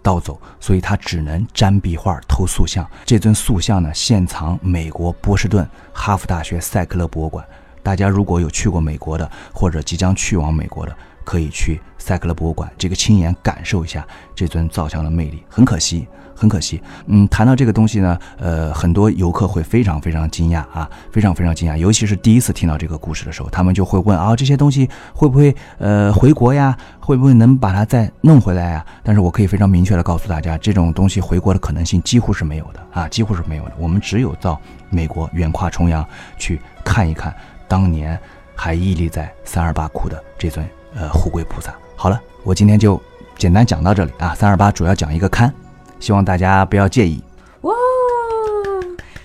[0.00, 2.88] 盗走，所以他只能粘壁画、偷塑像。
[3.04, 7.44] 这尊塑像呢，现藏美国波士顿哈佛大学塞克勒博物馆。
[7.82, 15.42] 大家如果有去过美国的，或者即将去往美国的，可以去塞克勒博物馆，这个亲眼感受一下这尊造像的魅力。
[15.48, 16.06] 很可惜。
[16.38, 26.76] 很可惜，嗯，谈到这个东西呢，呃，很多游客会非常非常惊讶啊，非常非常惊讶，尤其是第一次听到这个故事的时候，他们就会问啊，这些东西会不会呃回国呀？
[27.00, 28.86] 会不会能把它再弄回来呀？
[29.02, 33.72] 但是我可以非常明确的告诉大家，这种东西回国的可能性几乎是没有的啊，几乎是没有的。
[33.78, 36.06] 我们只有到美国远跨重洋
[36.38, 37.34] 去看一看
[37.66, 38.16] 当年
[38.54, 41.74] 还屹立在三二八窟的这尊呃护贵菩萨。
[41.96, 43.00] 好了，我今天就
[43.36, 45.50] 简单讲到这里啊，三二八主要讲一个龛。
[46.00, 47.22] 希望大家不要介意。
[47.62, 47.74] 哇，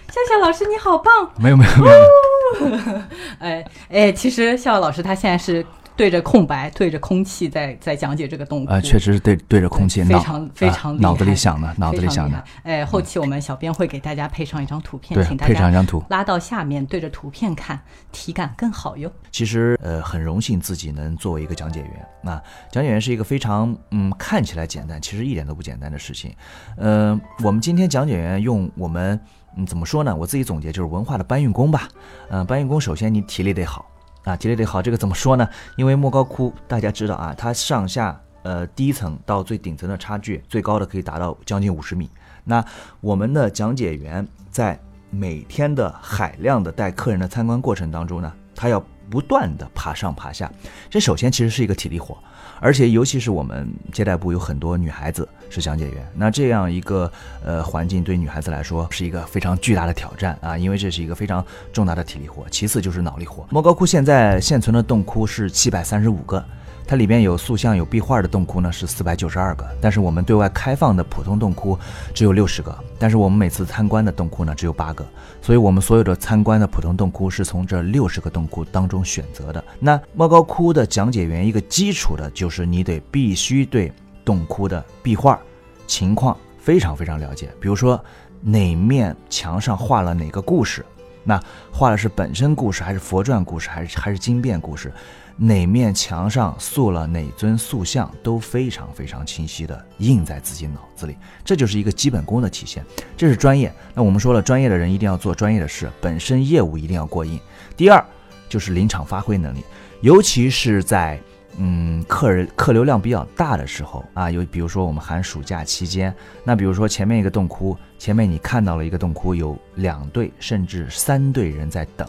[0.10, 1.30] 笑笑老师你好棒！
[1.40, 3.02] 没有没有没有。
[3.40, 5.66] 哎哎，其实笑笑老师他现在是。
[5.96, 8.74] 对着空白，对着空气，在在讲解这个动作。
[8.74, 12.44] 呃，确实是对对着空气，非常非常脑子里想的，脑子里想的。
[12.64, 17.80] 哎，后期我们小编会给大家配上一张图片，请大家配上一张图，拉到下面对着图片看，
[18.12, 19.12] 体感更好哟。
[19.32, 22.08] 其实呃，很荣幸自己能作为一个讲解员。
[22.22, 26.34] 那讲解员是一个非常嗯看起来简单，其实一点都不简单的事情。
[26.78, 29.20] 嗯，我们今天讲解员用我们
[29.56, 30.16] 嗯怎么说呢？
[30.16, 31.88] 我自己总结就是文化的搬运工吧。
[32.30, 33.86] 嗯，搬运工首先你体力得好。
[34.24, 35.48] 啊，体力得好，这个怎么说呢？
[35.76, 42.10] 因为莫高窟大家知道啊，它上下呃第一层到最顶层的差距，最高的可以达到将近五十米。
[42.44, 42.64] 那
[43.02, 50.52] 我们的讲解员在每天的海量的带客人的参观过程当中呢，他要不断的爬上爬下，
[50.90, 52.18] 这首先其实是一个体力活。
[52.63, 57.12] 而且，尤其是我们接待部有很多女孩子是讲解员，那这样一个
[57.43, 62.45] 呃环境对女孩子来说是一个非常巨大的挑战啊，因为这是一个非常重大的体力活。
[62.49, 63.45] 其次就是脑力活。
[63.49, 66.41] 莫高窟现在现存的洞窟是七百三十五个。
[66.86, 71.78] 它里面有塑像、有壁画的洞窟呢是四百九十二个，但是我们对外开放的普通洞窟
[72.13, 75.06] 只有六十个，但是我们每次参观的洞窟呢只有八个，
[75.41, 79.63] 所以我们所有的参观的普通洞窟是从这六十个洞窟当中选择的。
[79.80, 83.91] 那莫高窟的讲解员一个基础的就是你得必须对
[84.26, 85.39] 洞窟的壁画
[85.88, 88.00] 情况非常非常了解，比如说
[88.41, 90.86] 哪面墙上画了哪个故事，
[91.24, 94.92] 那画的是本身故事还是佛传故事还是还是经变故事。
[95.36, 102.86] 哪面墙上塑了哪尊塑像都非常非常清晰的印在自己脑子里，这就是一个基本功的体现，
[103.18, 103.74] 这是专业。
[103.96, 107.40] 那我们说了，专业的人一定要做专业的事，本身业务一定要过硬。
[107.76, 108.06] 第二
[108.48, 109.64] 就是临场发挥能力，
[110.02, 111.20] 尤其是在。
[111.58, 116.13] 嗯，客人客流量比较大的时候啊，有比如说我们寒暑假期间，
[116.44, 122.08] 那比如说前面一个洞窟，前面你看到了一个洞窟，有两队甚至三队人在等，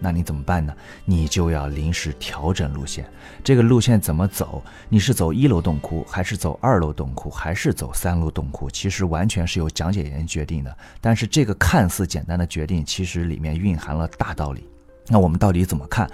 [0.00, 0.74] 那你怎么办呢？
[1.04, 3.04] 你就要临时调整路线。
[3.44, 4.62] 这个路线怎么走？
[4.88, 8.70] 你是走一楼洞窟，还是走二楼洞窟，还是走三楼洞窟？
[8.70, 10.74] 其实完全是由讲解员决定的。
[11.00, 14.66] 但是这个看似简单的决定，其实里面蕴含了大道理。
[15.10, 16.10] 那我们到底怎么看？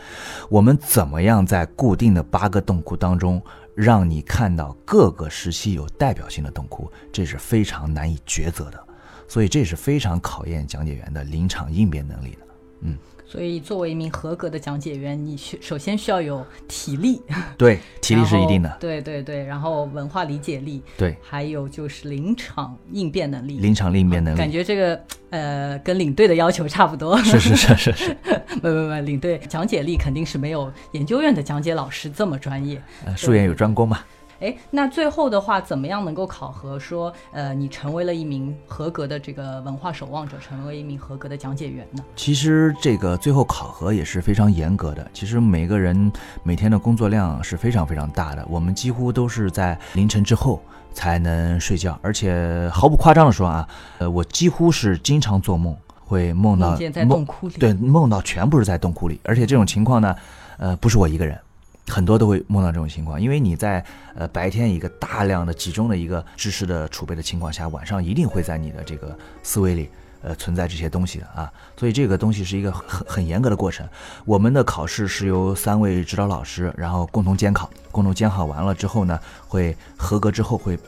[0.49, 3.43] 我们怎么样在固定的八个洞窟当中，
[3.75, 6.91] 让你看到各个时期有代表性的洞窟？
[7.13, 8.81] 这是非常难以抉择的，
[9.27, 12.47] 所以这是非常考验讲解员的临场应变能力的。
[12.83, 12.97] 嗯，
[13.35, 17.21] 所以，作为一名合格的讲解员，你需首先需要有体力，
[17.59, 28.17] 对，体力是一定的，对对对，然后文化理解力，对，还有就是临场应变能力，临场应变能力，感觉这个呃跟领队的要求差不多，是是是是是，
[28.55, 33.99] 不不不，领队讲解力肯定是没有研究院的讲解老师这么专业，呃，术业有专攻嘛。
[34.45, 42.05] 哎，那最后的话，怎么样能够考核说，呃，你成为了一名合格的这个文化守望者，成为一名合格的讲解员呢？
[42.15, 45.09] 其实这个最后考核也是非常严格的。
[45.15, 50.61] 其实每个人每天的工作量是非常非常大的，我们几乎都是在凌晨之后
[50.93, 60.15] 才能睡觉，而且毫不夸张的说啊，呃，我几乎是经常做梦，会梦到在洞窟里，对，梦到全部是在洞窟里，而且这种情况呢，
[60.59, 61.41] 呃，不是我一个人。
[61.87, 69.91] 很多都会梦到这种情况，因为你在呃白天一个大量的集中的一个知识的储备的情况下，晚上一定会在你的这个思维里
[70.23, 73.87] 呃存在这些东西的啊，所以这个东西是一个很很严格的过程。
[74.25, 80.79] 我们的考试是由三位指导老师，然后共同监考，共同监考完了之后呢，会合格之后会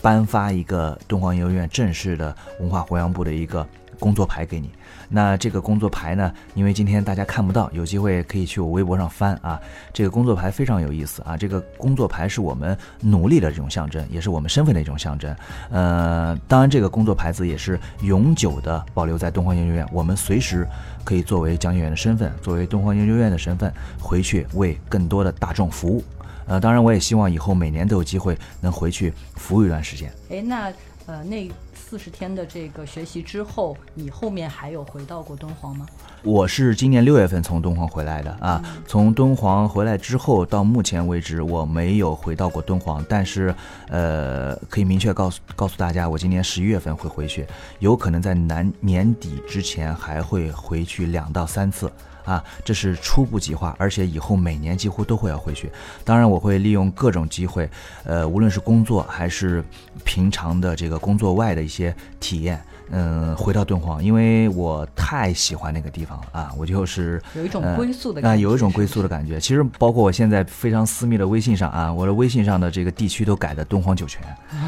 [0.00, 3.66] 颁发一个敦煌研究院正式的文化弘扬部的一个
[4.00, 4.68] 工作牌给你。
[5.08, 6.32] 那这个工作牌呢？
[6.54, 9.60] 因为今天大家看不到，有机会可以去我微博上翻啊。
[9.92, 11.36] 这个工作牌非常有意思啊。
[11.36, 15.34] 这个工作牌是我们努力的这种象征，也是我们身份的一种象征。
[15.70, 20.66] 呃，当然这个工作牌子也是永久的保留在敦煌研究院，我们随时
[21.04, 26.02] 可以作为讲解员的身份，作为敦煌研究院的身份回去为更多的大众服务。
[26.46, 30.12] 呃，当然我也希望以后每年都有机会能回去服务一段时间。
[30.30, 30.72] 哎，那
[31.06, 31.50] 呃那。
[31.90, 35.84] 四十天的这个学习之后，你后面还有回到过敦煌吗？
[36.22, 38.62] 我是今年六月份从敦煌回来的啊。
[38.86, 43.52] 从敦煌回来之后，到目前为止我没有回到过敦煌，但是
[43.88, 47.44] 呃，可以明确告诉告诉大家，我今年十一月份会回去，
[47.80, 51.90] 有可能在南年底之前还会回去两到三次。
[52.24, 55.70] 啊，这是初步计划，而且以后每年几乎都会要回去。
[56.04, 57.68] 当然，我会利用各种机会，
[58.04, 59.64] 呃，无论是工作还是
[60.04, 62.62] 平常的这个工作外的一些体验。
[62.92, 66.52] 嗯，回到敦煌，因为我太喜欢那个地方了啊！
[66.58, 69.38] 我就是有一种归宿的感觉，啊，有一种归宿的感觉。
[69.38, 74.20] 其实，包括我现在非常私密的微信上啊，我的微信上的这个地区都改的敦煌酒泉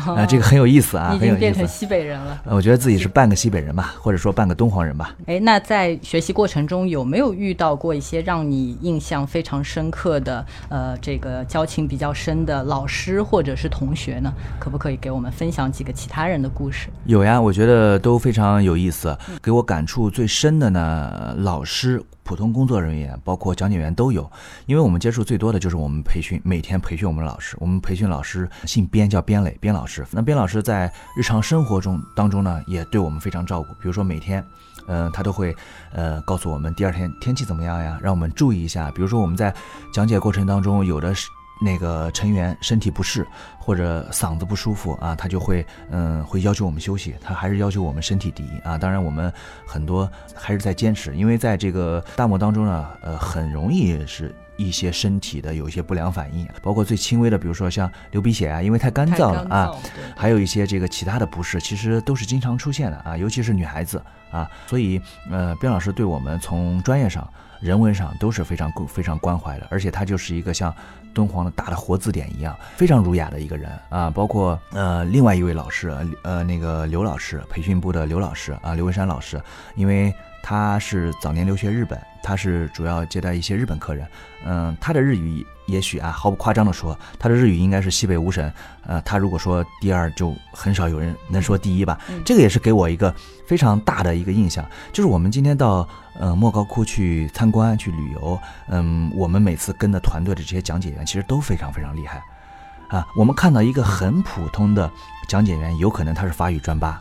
[0.07, 2.41] 啊，这个很有意思啊，已经变成西北人了。
[2.45, 5.17] 我觉得自己是半个西北人吧，或者说半个敦煌人吧。
[5.27, 14.33] 哎，那在学习过程中有没有遇到过一些让你印象非常深刻的，呃，这个交情比较深的老师或者是同学呢？
[14.61, 16.89] 可不可以给我们分享几个其他人的故事？
[17.07, 18.12] 有呀，我觉得都。
[18.13, 24.31] 都非常有意思，给我感触最深的呢，老师、普通工作人员，包括讲解员都有，
[24.67, 27.57] 因为我们接触最多的就是我们培训，每天培训我们老师。
[27.59, 30.07] 我们培训老师姓边，叫边磊，边老师。
[30.11, 33.69] 那边老师在日常生活中当中呢，也对我们非常照顾。
[33.81, 34.45] 比如说每天，
[34.89, 35.57] 嗯，他都会
[35.91, 38.91] 呃告诉我们第二天天气怎么样呀，让我们注意一下。
[38.91, 39.55] 比如说我们在
[39.91, 41.31] 讲解过程当中，有的是。
[41.63, 43.27] 那个成员身体不适
[43.59, 48.77] 或者嗓子不舒服啊，他就会嗯会要求我们休息，他还是要求我们身体第一啊。
[48.77, 49.33] 当然我们
[49.67, 59.71] 很多还是在坚持，因为在这个大漠当中呢，呃很容易是一些身体的有一些不良反应，包括最轻微的，比如说像流鼻血啊，因为太干燥了啊，
[60.17, 67.27] 还有一些这个其他的不适，其实都是经常出现的啊，尤其是女孩子啊，所以呃边老师对我们从专业上。
[67.63, 70.75] 人文上都是非常非常关怀的，而且他就是一个像
[71.15, 74.11] 敦煌的大的活字典一样，非常儒雅的一个人啊。
[74.11, 79.41] 包括呃另外一位老师，呃那个刘老师，培训部的刘老师啊，刘文山老师，
[79.75, 84.07] 因为他是早年留学日本，他是主要接待一些日本客人，
[84.45, 85.47] 嗯，他的日语。
[85.67, 88.53] 也许啊，毫不夸张的说，他的日语应该是西北五省，
[88.85, 91.99] 呃，他如果说第二，就很少有人能说第一吧。
[92.25, 93.15] 这个也是给我一个
[93.47, 102.21] 非常大的一个印象，就是我们今天到呃莫高窟去参观去旅游，嗯，我们每次跟的团队的这些讲解员其实都非常非常厉害，
[102.89, 104.91] 啊，我们看到一个很普通的
[105.29, 106.99] 讲解员，有可能他是法语专八，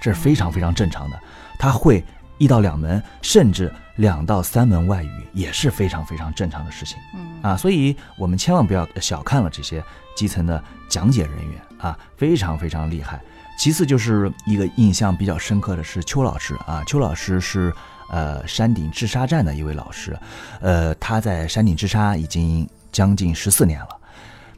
[0.00, 1.20] 这是非常非常正常的，
[1.58, 2.02] 他会
[2.38, 3.72] 一到两门，甚至。
[3.96, 9.82] 两到三门外语也是非常非常正常的事情，嗯啊，所以我们千万不要小看了这些
[10.14, 13.18] 基层的讲解人员啊，非常非常厉害。
[13.58, 17.72] 其次就是一个印象比较深刻的是邱老师啊，邱老师是
[18.10, 20.14] 呃山顶治沙站的一位老师，
[20.60, 23.88] 呃他在山顶治沙已经将近十四年了，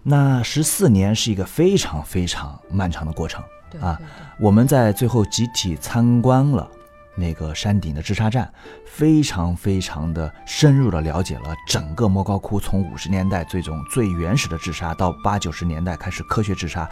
[0.03, 3.41] 那十四年是一个非常非常漫长的过程
[3.81, 3.97] 啊，
[4.41, 6.69] 我们在最后集体参观了。
[7.19, 8.51] 那个山顶的治沙站，
[8.87, 16.89] 非常非常的深入的了解了整个莫高窟从五十年代这种最原始的治沙，到八九十年代开始科学治沙，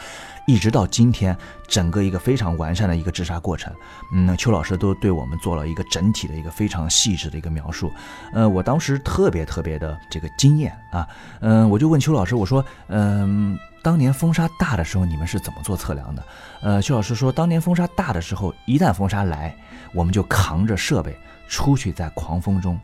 [0.46, 1.36] 一直到今天
[1.68, 3.72] 整个一个非常完善的一个治沙过程。
[4.12, 7.92] 嗯，邱老师都对我们做了一个整体的一个非常细致的一个描述。
[8.32, 11.06] 呃，我当时特别特别的这个惊艳啊，
[11.40, 13.56] 嗯，我就问邱老师，我说，嗯。
[13.82, 16.24] 当年风沙大的时候，你们是怎么做测量的？
[16.60, 19.54] 呃，邱老师说，当年风沙大的时候，一旦风沙来，
[19.96, 21.18] 我们就扛着设备
[21.48, 22.78] 出去，在狂风中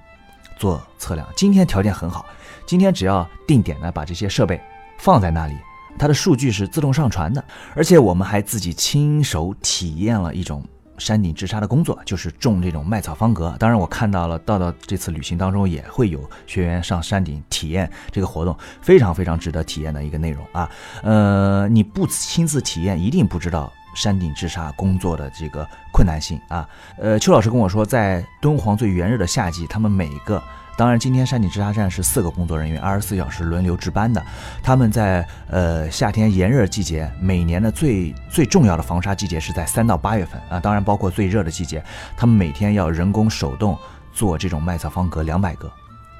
[0.56, 1.28] 做测量。
[1.36, 2.24] 今天条件很好，
[2.66, 4.60] 今天只要定点的把这些设备
[4.98, 5.54] 放在那里，
[5.98, 7.44] 它的数据是自动上传的，
[7.76, 10.64] 而且我们还自己亲手体验了一种。
[10.98, 13.56] 山顶治沙的工作就是种这种麦草方格。
[13.58, 20.70] 当然，我看到了，到到这次旅行当中也会有学员上山顶体验这个活动，非常非常值得体验的一个内容啊。
[21.02, 26.68] 呃，你不亲自体验，一定不知道山顶治沙工作的这个困难性啊。
[26.98, 30.42] 呃，邱老师跟我说，在敦煌最炎热的夏季，他们每一个。
[30.74, 34.24] 当然，今天山顶治沙站是四个工作人员，二十四小时轮流值班的。
[34.62, 41.84] 他们在呃夏天炎热季节，每年的最最重要的防沙季节是在三到八月份啊，当然包括最热的季节，
[42.16, 43.78] 他们每天要人工手动
[44.14, 45.70] 做这种麦草方格两百个。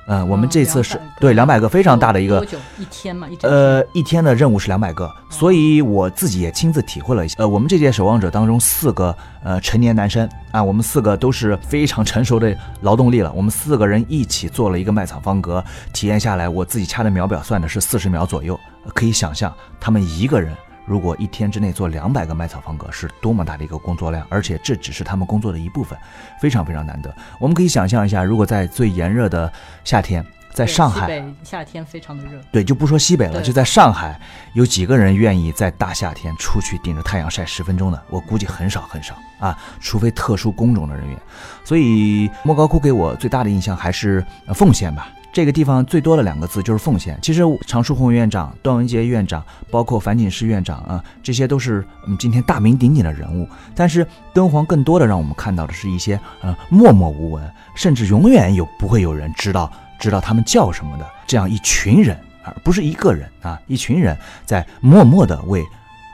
[0.07, 3.29] 嗯，我们这次是对两百个非常大的一个多久一天嘛？
[3.29, 7.37] 一呃一天的任务是两百个，所以我自己也亲自体会了一下。
[7.39, 13.33] 呃，我们这届守望者当中四个呃成年男生啊，我们四个都是非常成熟的劳动力了。
[13.33, 18.59] 我们四个人一起做了一个麦草方格，体验下来，我自己掐的秒表算的是四十秒左右，
[18.95, 20.53] 可以想象他们一个人。
[20.93, 25.99] 如果一天之内做两百个麦草方格，是多么大的一个工作量，而且这只是他们工作的一部分，
[26.39, 27.11] 非常非常难得。
[27.41, 29.51] 我们可以想象一下，如果在最炎热的
[29.85, 30.23] 夏天，
[30.53, 34.21] 在上海，夏天非常的热，对，就不说西北了，就在上海，
[34.53, 37.99] 有几个人愿意在大夏天出去顶着太阳晒十分钟的？
[38.11, 41.19] 我估计很少很少啊，除非特殊工种的人员。
[41.65, 44.23] 所以莫高窟给我最大的印象还是
[44.55, 45.09] 奉献吧。
[45.33, 47.19] 这个地方最多的两个字就是奉献。
[47.23, 53.49] 其实常书鸿院长、段文杰院长，包括樊锦诗院长啊，这些都是嗯今天大名鼎鼎的人物。
[53.75, 62.15] 但是敦煌更多的让我们看到的是一些呃默默无闻，甚至永远有不会有人知道知道他们叫什么的这样一群人，
[62.45, 64.15] 而不是一个人啊，一群人
[64.45, 65.65] 在默默的为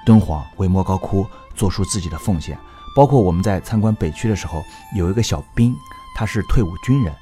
[0.06, 2.56] 敦煌、为莫高窟做出自己的奉献。
[2.94, 4.62] 包括我们在参观北区的时候，
[4.96, 5.74] 有一个小兵，
[6.16, 7.12] 他是退伍军人，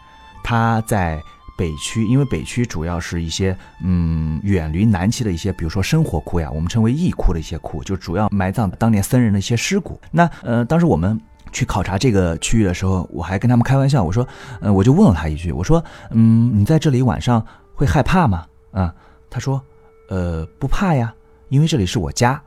[0.44, 1.18] 他在。
[1.56, 9.98] 北区，因为北区主要是一些嗯远离南区的一些，比如说生活窟呀，我们称为义窟的一些窟，就主要埋葬当年僧人的一些尸骨。
[10.10, 11.18] 那呃，当时我们
[11.52, 14.26] 去考察这个区域的时候，我还跟他们开玩笑，我说，
[14.60, 17.44] 呃，我就问了他一句，我说，嗯，你在这里晚上
[17.74, 18.46] 会害怕吗？
[18.72, 18.94] 啊，
[19.30, 19.62] 他说，
[20.10, 21.14] 呃，不怕呀，
[21.48, 22.40] 因为这里是我家。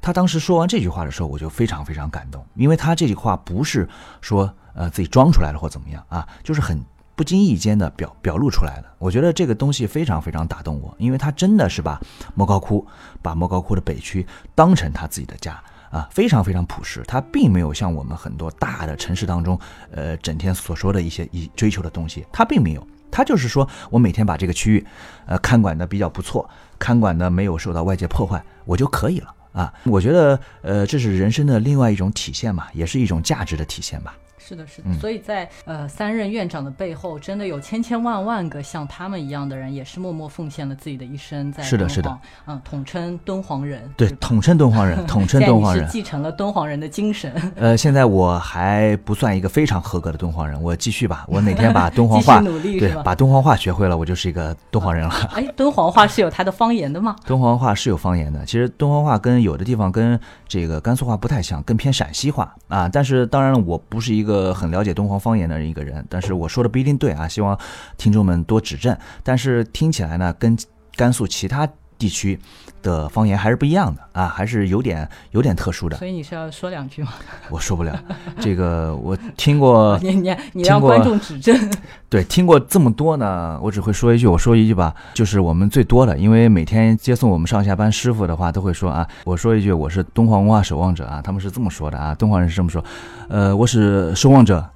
[0.00, 3.88] 他当时说完这句话的时候，我就非常非常感动，因为他这句话不是
[4.20, 6.80] 说呃自己装出来的或怎么样啊，就是很。
[7.14, 12.00] 不经意间的表表露出来的，我觉得这个东西非常非常打动我，因为他真的是把
[12.34, 12.86] 莫高窟，
[13.20, 19.58] 把莫高窟的北区当成他自己的家啊，非常非常朴实，他并没有像我们很多大的城市当中，
[19.90, 24.86] 呃，整天所说的一些一追求的东西，他并没有，他就是说我每天把这个区域，
[25.26, 26.48] 呃，看管的比较不错，
[26.78, 34.14] 看管的没有受到外界破坏，我就可以了啊，我觉得，呃，这是人生的另外一种体现嘛，也是一种价值的体现吧。
[34.44, 47.32] 是的，是的，所以在呃三任院长的背后，真的有千千万万个像他们一样的人，也是默默奉献了自己的一生在是的，是的，嗯，统称敦煌人，对，统称敦煌人， 统称敦煌人，继承了敦煌人的精神。
[47.56, 55.14] 呃，现在我还不算一个非常合格的敦煌人，我继续吧，我哪天把敦煌 话努力对，把敦煌话学会了，我就是一个敦煌人了。
[55.34, 57.14] 哎，敦煌话是有它的方言的吗？
[57.26, 60.18] 敦煌话是有方言的，其实敦煌话跟有的地方跟
[60.48, 62.88] 这个甘肃话不太像，更偏陕西话啊。
[62.88, 65.12] 但是当然了，我不是一个呃很了解敦煌。
[65.22, 67.56] 方言的一个人，但是我说的不一定对啊，希望
[67.96, 68.96] 听众们多指正。
[69.22, 70.56] 但是听起来呢，跟
[70.96, 71.68] 甘肃其他
[72.02, 72.36] 地区
[72.82, 75.96] 的方言还是不一样的啊，还是有点有点特殊的。
[75.98, 77.12] 所以你是要说两句吗？
[77.48, 77.96] 我说不了，
[78.42, 81.56] 这个我听过，你你你让观众指正。
[82.10, 92.84] 对，听过这么多呢，我只会说一句，我说一句吧，就是我们最多的，因为每天接送我们上下班师傅的话，都会说啊，我说一句，我是敦煌文化守望者啊，他们是这么说的啊，敦煌人是这么说，
[93.28, 94.68] 呃，我是守望者。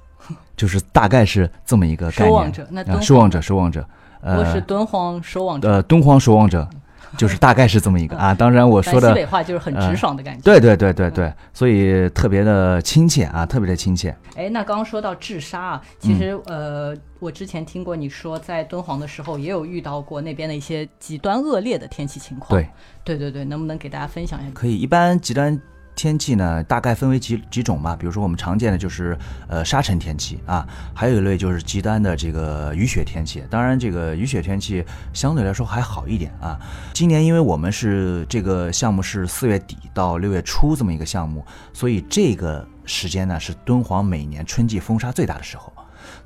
[0.57, 2.29] 就是大概是这么一个概念。
[2.29, 3.87] 守望者，那守望者，守望者，
[4.23, 5.69] 我是敦煌守望者。
[5.69, 6.67] 呃，敦煌守望者，
[7.17, 8.33] 就是大概是这么一个啊。
[8.33, 10.41] 当然我说的西北话就是很直爽的感觉。
[10.41, 14.15] 对对对对对，所以特别的亲切啊，特别的亲切。
[14.35, 22.49] 哎，那刚刚说到治沙啊，其实呃，我之前听过你说，在敦煌的时候也有遇到过那边的一些极端恶劣的天气情况。
[22.59, 22.67] 对
[23.03, 24.51] 对对对，能不能给大家分享一下？
[24.53, 25.59] 可以，一般极端。
[25.97, 27.95] 天气呢，大概分为几几种吧。
[27.99, 29.17] 比如说我们常见的就是
[29.47, 33.43] 呃沙尘天气啊，还有一类就是极端的这个雨雪天气。
[33.49, 36.57] 当然，这个雨雪天气相对来说还好一点啊。
[36.93, 41.43] 今年因为我们是这个项目是四月底到六月初这么一个项目，
[41.73, 45.73] 所以这个时间呢是敦煌每年春季风沙最大的时候。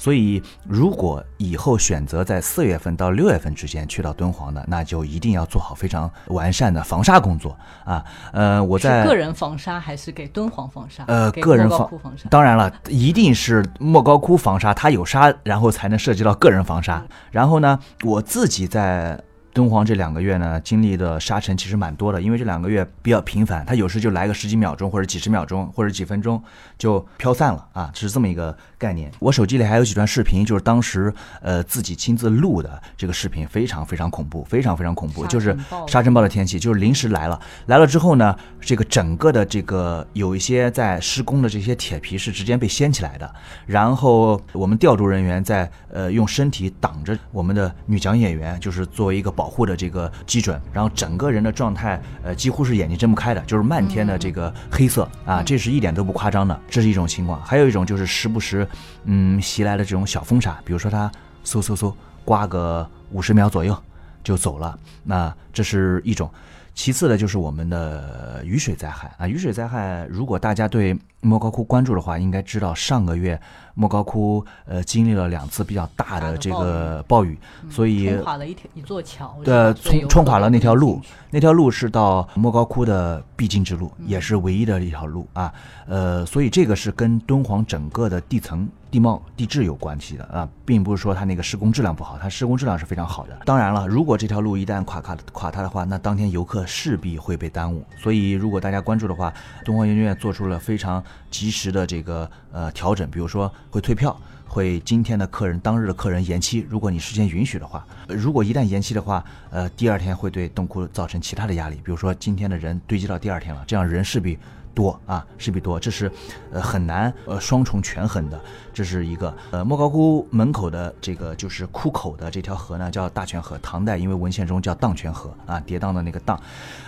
[0.02, 8.04] 所以，如果以后选择在四月份到六月份之间去到敦煌的，那就一定要做好非常完善的防沙工作啊。
[8.34, 11.04] 呃，我在个人防沙还是给敦煌防沙？
[11.08, 12.28] 呃，个人防防沙。
[12.30, 17.06] 当然了，一定是莫高窟防沙，它有沙，然后才能涉及到个人防沙。
[17.30, 19.22] 然后呢，我自己在。
[19.54, 26.42] 敦煌这两个月呢，经历的沙尘其实蛮多的，因为这两个月比较频繁，它有时就来个十几秒钟，或者几十秒钟，或者几分钟
[26.82, 29.12] 就飘散了啊，是这么一个概念。
[29.20, 35.56] 我手机里还有几段视频，就是当时呃自己亲自录的这个视频，非常非常恐怖，非常非常恐怖，就是
[35.88, 43.32] 沙尘暴的天气，就是临时来了，来了之后呢，这个整个的这个有一些在施工的这些铁皮是直接被掀起来的，
[43.68, 49.32] 然后我们调度人员在呃用身体挡着我们的女讲演员，就是作为一个。
[49.42, 57.40] 保护的这个基准，然后整个人的状态，呃，几乎是眼睛睁不开的，就是漫天的这个黑色啊，这是一点都不夸张的，这是一种情况。
[57.44, 58.68] 还有一种就是时不时，
[59.04, 61.12] 嗯，袭来的这种小风沙，比如说它
[61.46, 61.94] 嗖嗖嗖
[62.26, 63.78] 刮个五十秒左右
[64.24, 66.28] 就走了，那这是一种。
[66.74, 73.40] 其次呢就是我们的雨水灾害啊，雨水灾害，如果大家对莫高窟关注的话，应该知道上个月。
[73.74, 77.38] 莫高窟呃经历了两次比较大的这个暴雨，
[77.70, 81.00] 所以冲垮了一条一座桥，对，冲冲垮了那条路，
[81.30, 85.54] 那条路是到莫高窟的必经之路，也是唯一的一条路啊。
[85.88, 93.40] 呃，所以这个是跟敦煌整个的地层、地貌、地质有关系的啊，并不是说它那个施工质量不好，它施工质量是非常好的。
[93.46, 97.84] 当然了，如果这条路一旦垮垮垮塌的话，那当天游客势必会被耽误。
[97.98, 99.34] 所以如果大家关注的话，
[99.64, 103.50] 敦煌研究院做出了非常及时的这个呃调整，比如说。
[103.70, 106.66] 会退票，会今天的客人当日的客人延期。
[106.70, 114.38] 如果你时间允许的话，如果一旦延期的话，呃，第二天会对洞窟造成其他的压力，比如说今天的人堆积到第二天了，这样人势必。
[114.74, 116.12] 多啊，是比多，这是
[116.52, 118.40] 呃很难呃双重权衡的，
[118.74, 126.40] 这是一个呃莫高窟门口的这个就是窟口的这条河呢叫大泉河，唐代因为文献中叫荡泉河啊，跌宕的那个荡。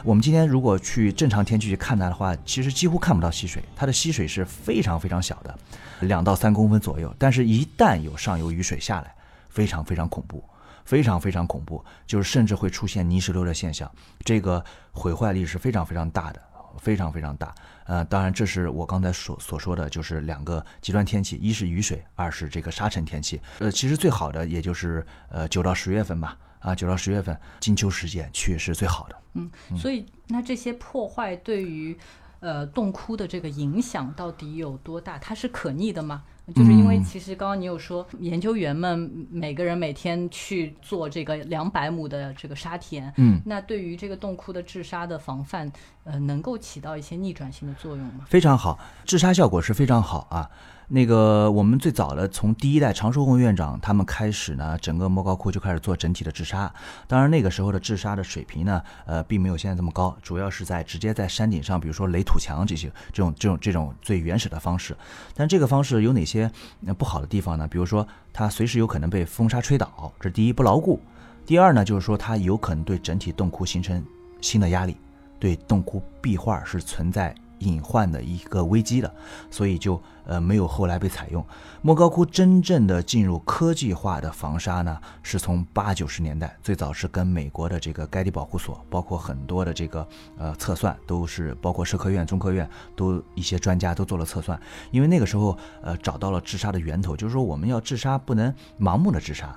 [0.03, 5.57] 我们今天如果去正常天气去看它的话，其实几乎看不到溪水，它的溪水是非常非常小的，
[6.01, 7.13] 两到三公分左右。
[7.17, 9.13] 但是，一旦有上游雨水下来，
[9.49, 10.43] 非常非常恐怖，
[10.85, 13.89] 非常非常恐怖，就是甚至会出现泥石流的现象，
[14.23, 16.41] 这个毁坏力是非常非常大的。
[16.79, 17.53] 非常非常大，
[17.85, 23.41] 呃，当然这是我刚才所所说的就是两个极端天气，一是雨水，二是这个沙尘天气。
[23.59, 29.15] 呃，其实最好的也就是呃九到十月份吧，啊，九到十月份金秋时节去是最好的。
[29.33, 31.97] 嗯，所以那这些破坏对于
[32.39, 35.17] 呃洞窟的这个影响到底有多大？
[35.17, 36.23] 它是可逆的吗？
[36.53, 45.71] 就是因为其实刚刚你有说，研究员们每个人每天去做这个两百亩的这个沙田，嗯，那对于这个洞窟的治沙的防范，
[46.03, 48.25] 呃，能够起到一些逆转性的作用吗？
[48.27, 50.49] 非常好，治沙效果是非常好啊。
[50.95, 56.71] 那个，我们最早的从第一代常寿红院长他们开始呢，整个莫高窟就开始做整体的治沙。
[57.07, 64.95] 当然那个时候的治沙的水平呢，呃，并没有现在这么高，主要是在直接在山顶上，比如说垒土墙这些这种这种这种最原始的方式。
[65.33, 66.51] 但这个方式有哪些
[66.95, 67.67] 不好的地方呢？
[67.67, 70.99] 比如说它随时有可能被风沙吹倒，这第一不牢固；
[71.43, 74.05] 第二呢，就是说它有可能对整体洞窟形成
[74.41, 74.95] 新的压力，
[75.39, 77.33] 对洞窟壁画是存在。
[77.63, 79.13] 隐患的一个危机的，
[79.49, 81.43] 所以就呃没有后来被采用。
[81.81, 90.07] 莫高窟真正的进入科技化的防沙呢，是从八九十年代，最早是跟美国的这个盖蒂保护所，包括很多的这个
[90.37, 94.59] 呃测算，都是包括社科院、中科院都一些专家都做了测算。
[94.91, 99.55] 因为那个时候呃找到了治沙的源头，就是说我们要治沙不能盲目的治沙，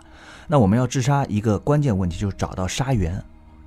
[0.49, 3.23] 那我们要治沙一个关键问题就是找到沙源。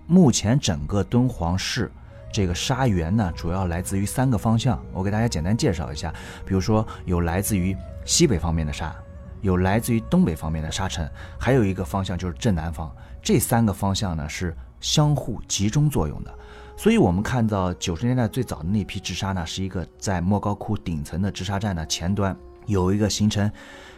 [0.07, 1.91] 目前整个敦煌市。
[2.31, 6.13] 这个沙源呢，主要来自于三个方向，我给大家简单介绍一下。
[6.45, 7.75] 比如说，有来自于
[8.05, 8.95] 西北方面的沙，
[9.41, 11.09] 有来自于东北方面的沙尘，
[11.39, 12.93] 还有一个方向就是正南方。
[13.21, 16.33] 这三个方向呢是相互集中作用的。
[16.77, 22.33] 所以，我们看到九十年代最早的那批治沙呢，是一个在莫高窟顶层的治沙站的前端，
[22.67, 23.51] 有一个形成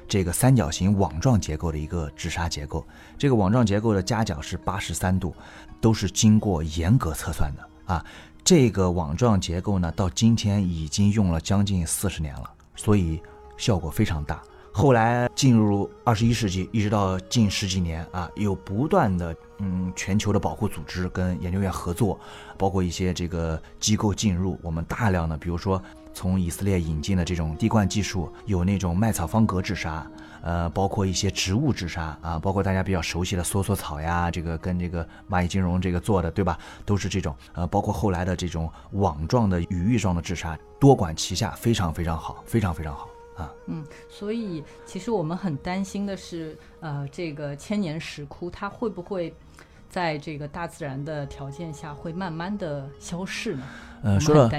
[0.08, 2.84] 这个三角形网状结构的一个治沙结构。
[3.18, 5.36] 这个网状结构的夹角是八十三度，
[5.80, 7.71] 都是经过严格测算的。
[7.92, 8.06] 啊，
[8.42, 13.22] 这个网状结构呢，到今天已经用了将近四十年了，所以
[13.58, 14.42] 效果非常大。
[14.72, 22.18] 后来进入二十一世纪，一直到近十几年啊，有不断的嗯全球的保护组织跟研究院合作，
[22.58, 25.82] 包括一些这个机构进入，我们大量的，比如说
[26.14, 30.10] 从以色列引进的这种滴灌技术，有那种麦草方格治沙，
[30.42, 36.58] 呃，包括一些植物治沙啊，包括大家比较熟悉的梭梭草呀，这个跟这个蚂蚁金融这个做的，对吧？
[36.86, 43.08] 都是这种，呃，包括后来的这种网状的、羽翼状的治沙，多管齐下，非常非常好，非常非常好。
[43.38, 49.34] 啊，嗯，所以其实我们很担心的是，呃，这个千年石窟它会不会
[49.90, 53.64] 在这个大自然的条件下会慢慢的消逝呢？
[54.04, 54.50] 呃，说到，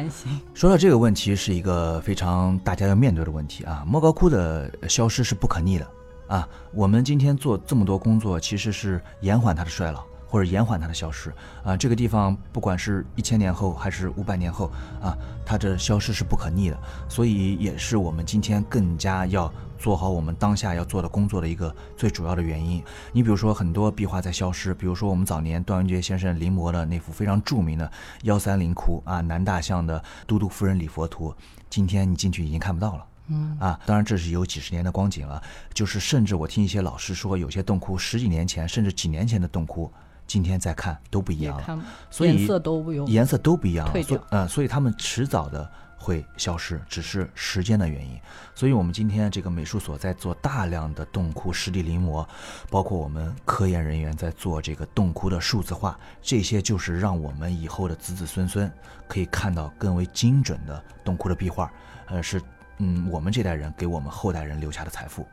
[0.54, 3.84] 说到这个问题是一个非常大家要面对的问题啊。
[3.86, 5.86] 莫高窟的消失是不可逆的
[6.28, 6.48] 啊。
[6.72, 10.04] 我们今天做这么多工作，其实是延缓它的衰老。
[10.32, 11.30] 或者延缓它的消失
[11.62, 15.14] 啊，这个地方不管是一千年后还是五百年后啊，
[15.44, 22.80] 它的消失是不可逆的，所以也是我们今天更加要做好我们当下要做的工作的一个最主要的原因。
[23.10, 27.90] 你比如说很多壁画在消失，比如说我们早年段文杰先生临摹的那幅非常著名的
[28.22, 31.34] 幺三零窟啊南大巷的都督夫人礼佛图，
[31.68, 33.06] 今天你进去已经看不到了。
[33.26, 35.42] 嗯啊，当然这是有几十年的光景了，
[35.74, 39.92] 就是甚至我听一些老师说，有些洞窟十几年前甚至几年前的洞窟。
[40.24, 45.70] 今天再看都不一样了，所以颜色都不用，颜色都不一样了，所呃，所以他们迟早的
[46.02, 48.20] 会消失，只是时间的原因。
[48.54, 52.26] 所以我们今天这个美术所在做大量的洞窟实地临摹，
[52.68, 58.68] 包括我们科研人员在做这个洞窟的数字化，这些就是让我们以后的子子孙孙
[59.06, 61.72] 可以看到更为精准的洞窟的壁画，
[62.06, 62.42] 呃，是
[62.78, 65.24] 嗯我们这代人给我们后代人留下的财富。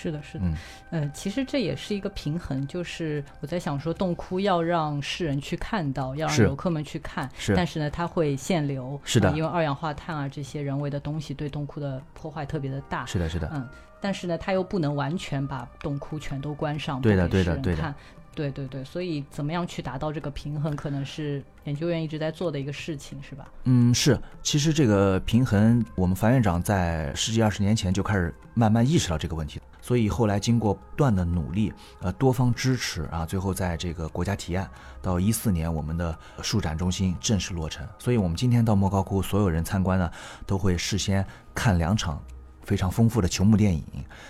[0.00, 0.44] 是的，是的，
[0.90, 13.68] 呃，其实这也是一个平衡，就是我在想说，洞窟要让世人去看到，要让游客们去看，是，但是呢，它会限流，是的，因为二氧化碳啊这些人为的东西对洞窟的破坏特别的大，是的，是的，嗯，
[14.00, 17.94] 但是呢，它又不能完全把洞窟全都关上，对的，对的，对的。
[18.38, 23.48] 对对对，所以怎么样去达到这个平衡，可能是研究院一直在做的一个事情，是吧？
[23.64, 24.16] 嗯，是。
[24.44, 34.70] 其实这个平衡，我们樊院长在十几二十年前就开始慢慢意识到这个问题，所以后来经过不断的努力，呃，多方支持啊，最后在这个国家提案，
[35.02, 37.84] 到一四年我们的数展中心正式落成。
[37.98, 40.08] 所以我们今天到莫高窟，所有人参观呢，
[40.46, 42.22] 都会事先看两场
[42.62, 43.82] 非常丰富的球幕电影，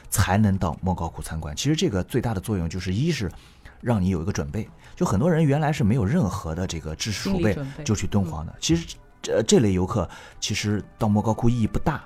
[0.08, 1.54] 才能到莫高窟参观。
[1.54, 3.30] 其实这个最大的作用就是，一是
[3.80, 8.54] 让你有一个准备，就很多人原来是没有任何的这个知识储备就去敦煌的。
[8.60, 10.08] 其实，这这类游客
[10.40, 12.02] 其实到莫高窟意义不大，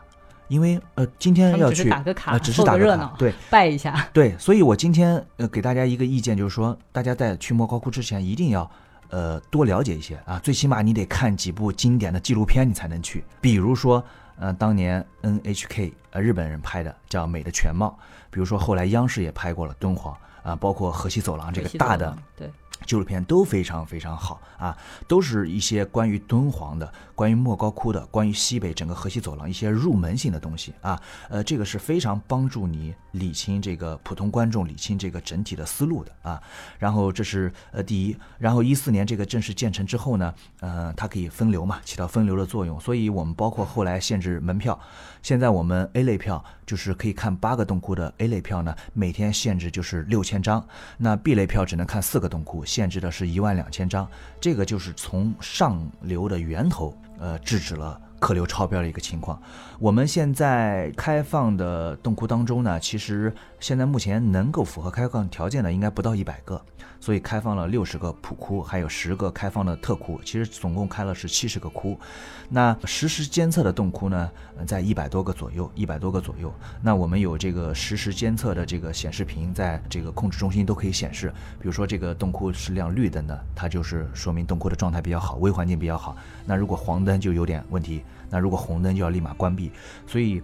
[0.48, 4.08] 因为呃，今天要去打个卡，只是打个热闹，对，拜一下。
[4.12, 8.70] 对，所以我今天呃给大家一个意见，就是说，大家在去莫高窟之前一定要
[9.08, 13.24] 呃多了解一些啊，最起码你得看几部经典的纪录片，你才能去。
[13.40, 14.04] 比如说，
[14.38, 17.98] 呃，当年 NHK 呃日本人拍的叫《美的全貌》，
[18.30, 20.16] 比如说后来央视也拍过了敦煌。
[20.42, 22.50] 啊，包括河西走廊这个大的对。
[22.84, 24.76] 纪录片都非常非常好啊，
[25.06, 31.00] 都是一些关于敦煌的、关于莫高窟的、关于西北整个河西走廊一些入门性的东西啊。
[31.28, 36.42] 呃，这个是非常帮助你理清这个普通观众理清这个整体的思路的啊。
[36.78, 42.78] 然后这是呃第一，然后一四年这个正式建成之后呢，呃，它可以分流嘛，起到分流的作用。
[42.80, 44.78] 所以我们包括后来限制门票，
[45.22, 50.66] 现在我们 A 类票就是可以看八个洞窟的 A 类票呢，每天限制就是六千张，
[50.98, 52.64] 那 B 类票只能看四个洞窟。
[52.72, 54.08] 限制的是一万两千张，
[54.40, 59.38] 这个就是从上流的源头，呃，制止了客流超标的一个情况。
[59.78, 66.64] 我们现在开放的洞窟当中呢，其实现在目前能够符合开放条件的，应该不到一百个。
[67.02, 71.98] 所以开放了六十个普窟，还有十个开放的特窟，其实总共开了是七十个窟。
[72.48, 74.30] 那实时监测的洞窟呢，
[74.64, 76.54] 在一百多个左右，一百多个左右。
[76.80, 81.28] 那我们有这个实时监测的这个显示屏，在这个控制中心都可以显示。
[81.58, 86.16] 比如说这个洞窟是亮绿灯的，它就是说明洞窟的状态比较好，微环境比较好。
[86.46, 89.72] 那如果黄灯就有点问题，那如果红灯就要立马关闭。
[90.06, 90.40] 所以。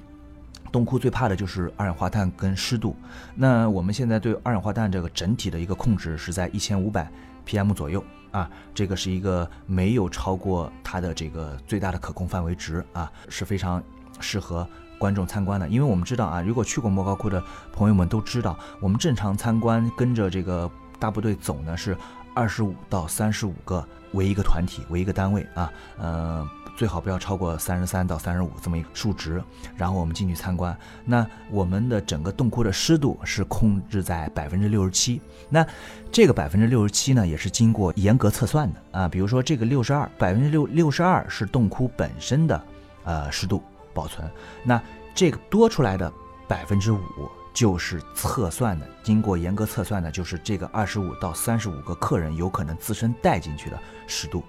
[0.70, 2.96] 洞窟最怕的就是二氧化碳跟湿度。
[3.34, 7.10] 那我们现在对二氧化碳这个整体的一个控制是在一千五百
[7.46, 13.82] PM 左右啊，这个是一个没有超过它的这个最大的可控范围值啊，是非常
[14.20, 15.66] 适合观众参观的。
[15.68, 17.42] 因为我们知道啊，如果去过莫高窟的
[17.72, 21.96] 朋友们都知道，我们正常参观跟着这个大部队走呢是
[22.34, 26.48] 二十五到三十五个为一个团体为一个单位啊，嗯。
[26.78, 29.42] 最好不要超过三十三到三十五这么一个数值，
[29.76, 30.78] 然后我们进去参观。
[31.04, 35.20] 那我们的整个洞窟的湿度是控制在百分之六十七。
[35.48, 35.66] 那
[36.12, 39.08] 这个百分之六十七呢，也是经过严格测算的啊。
[39.08, 42.64] 比如说这个六十二，百分之六六十二是洞窟本身的
[43.02, 43.60] 呃湿度
[43.92, 44.30] 保存。
[44.62, 44.80] 那
[45.16, 46.12] 这个多出来的
[46.46, 47.00] 百分之五，
[47.52, 53.76] 就是测算的，经过严格测算的，就是这个二十五到三十五个客人有可能自身带进去的
[54.06, 54.44] 湿度，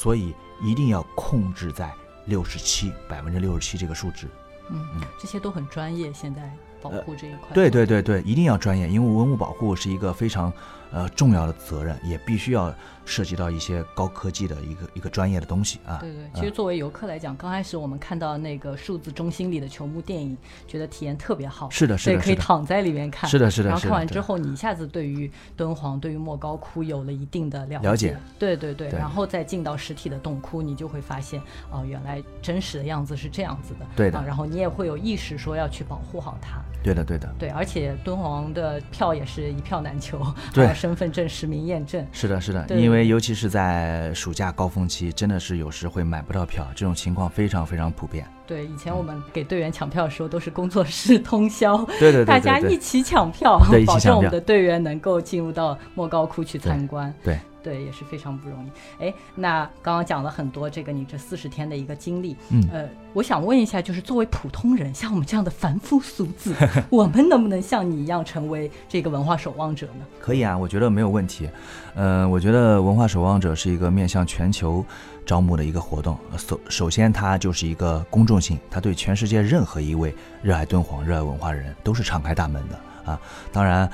[0.00, 0.32] 所以
[0.62, 1.92] 一定要控制在
[2.26, 4.28] 六十七百分之六十七这个数值。
[4.70, 4.86] 嗯，
[5.18, 7.48] 这些都很专业，现在保护这一块。
[7.52, 10.52] 对对对对，一定要专业，因为文物保护是一个非常
[10.90, 12.72] 呃重要的责任，也必须要
[13.04, 15.98] 涉及到一些高科技的一个一个专业的东西啊。
[16.00, 20.36] 对对，其实作为游客来讲，刚开始我们看到那个数字中心里的球幕电影，
[20.66, 21.70] 觉得体验特别好。
[21.70, 23.28] 是的，是的，可以躺在里面看。
[23.28, 23.68] 是的，是的。
[23.68, 28.16] 然后看完之后，你一下子对于敦煌、对于莫高窟有了一定的了解。
[28.38, 28.88] 对对对。
[28.90, 33.86] 然后再进到实体的洞窟，你就会发现，哦，原来真实的样子是这样子的。
[33.96, 34.22] 对的。
[34.24, 36.60] 然后你也会有意识说要去保护好它。
[36.82, 37.28] 对的，对的。
[37.38, 40.20] 对，而且敦煌的票也是一票难求，
[40.52, 42.06] 对，身份证实名验证。
[42.12, 42.64] 是的，是的。
[42.70, 48.24] 因为尤其是在暑假高峰期，真的是有时会买不到票，这种情况非常非常普遍。
[48.46, 57.12] 对，以前我们给队员抢票的时候，都是工作室通宵， 对对对，大家一起抢票，保证我们的队员能够进入到莫高窟去参观。
[57.24, 57.36] 对。
[57.68, 59.04] 对，也是非常不容易。
[59.04, 66.54] 哎，那刚刚讲了很多这个你这四十天的一个经历，嗯，呃，我想问一下，就是作为普通人，像我们这样的凡夫俗子，
[66.88, 70.06] 我们能不能像你一样成为这个文化守望者呢？
[70.18, 71.46] 可以啊，我觉得没有问题。
[71.94, 74.82] 呃，我觉得文化守望者是一个面向全球
[75.26, 76.16] 招募的一个活动。
[76.38, 83.20] 首首先，它就是一个公众性，它对全世界任何一位热爱敦煌、热爱文化的人都是敞开大门的啊。
[83.52, 83.90] 当然。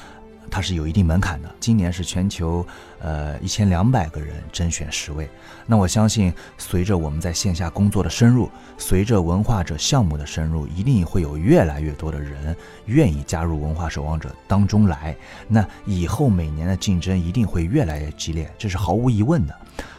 [0.51, 1.55] 它是有一定门槛的。
[1.61, 2.67] 今年是全球，
[3.01, 5.29] 呃，一千两百个人甄选十位。
[5.67, 12.55] 那我相信，随着我们在线下工作的深入，随着文化者项目的深入，一定会有越来越多的人
[12.87, 15.17] 愿意加入文化守望者当中来。
[15.49, 19.55] 那以后每年的竞争一定会越来越激烈，这是毫无疑问的。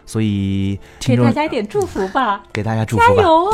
[0.05, 3.51] 所以，给大家一点祝福吧，给大家祝福吧，加油哦！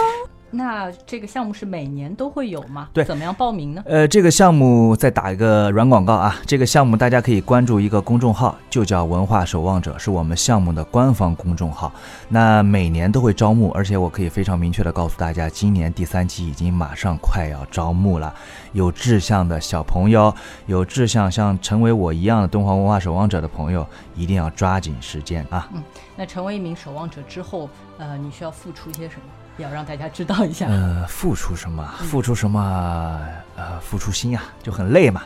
[0.52, 2.90] 那这个项目是每年都会有吗？
[2.94, 3.82] 对，怎么样报名呢？
[3.86, 11.92] 呃，这个项目再打一个软广告啊，这个项目大家可以关注一个公众号，就叫“文化守望者”，是我们项目的官方公众号。
[12.28, 18.34] 那每年都会招募，而且我可以非常明确的告诉大家，今年第三期已经马上快要招募了。
[18.74, 20.34] 有志向的小朋友，
[20.66, 25.70] 有志向像成为我一样的敦煌文化守望者的朋友，一定要抓紧时间啊！
[25.74, 25.82] 嗯，
[26.16, 29.22] 那成为一名守望者之后，呃，你需要付出些什么？
[29.58, 30.68] 要让大家知道一下。
[30.68, 31.88] 呃，付出什么？
[32.00, 33.20] 付出什么？
[33.56, 35.22] 呃，付出心呀，就很累嘛。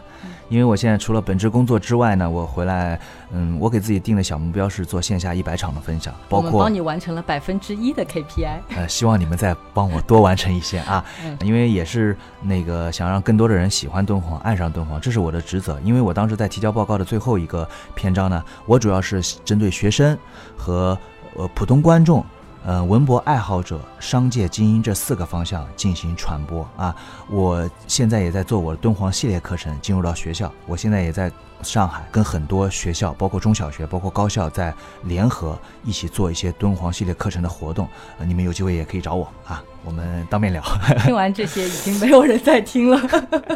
[0.49, 2.99] 因为我现在除了本职工作之外呢，我回来，
[3.32, 8.59] 嗯，我给自己定的小目标是做线下一百场的分享，包括帮你完成了百分之一的 KPI。
[8.76, 11.03] 呃，希望你们再帮我多完成一些啊，
[11.41, 15.80] 因为也是那个想让更多的人喜欢敦煌，爱上敦煌，这是我的职责。
[15.84, 20.17] 因为我当时在提交报告的最后一个篇章呢，我主要是针对学生
[20.57, 20.97] 和
[21.36, 22.26] 呃普通观众。
[22.66, 26.95] 呃，文博爱好者、商界精英这四个方向进行传播啊！
[27.30, 30.51] 我现在也在做我的敦煌系列课程，进入到学校。
[30.66, 37.88] 我现在也在上海跟很多学校，包括中小学、包括高校，在联合一起做一些敦煌系列课程的活动。
[38.18, 40.61] 呃，你们有机会也可以找我啊，我们当面聊。
[41.05, 42.99] 听完这些，已经没有人在听了，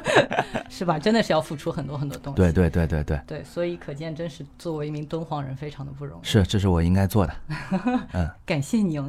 [0.70, 1.00] 是吧？
[1.00, 2.38] 真的是要付出很多很多东西。
[2.38, 6.26] 对对对对对对，所以可见，真是作为一名敦煌人，非常的不容易。
[6.26, 7.34] 是，这是我应该做的。
[8.14, 9.00] 嗯，感谢你。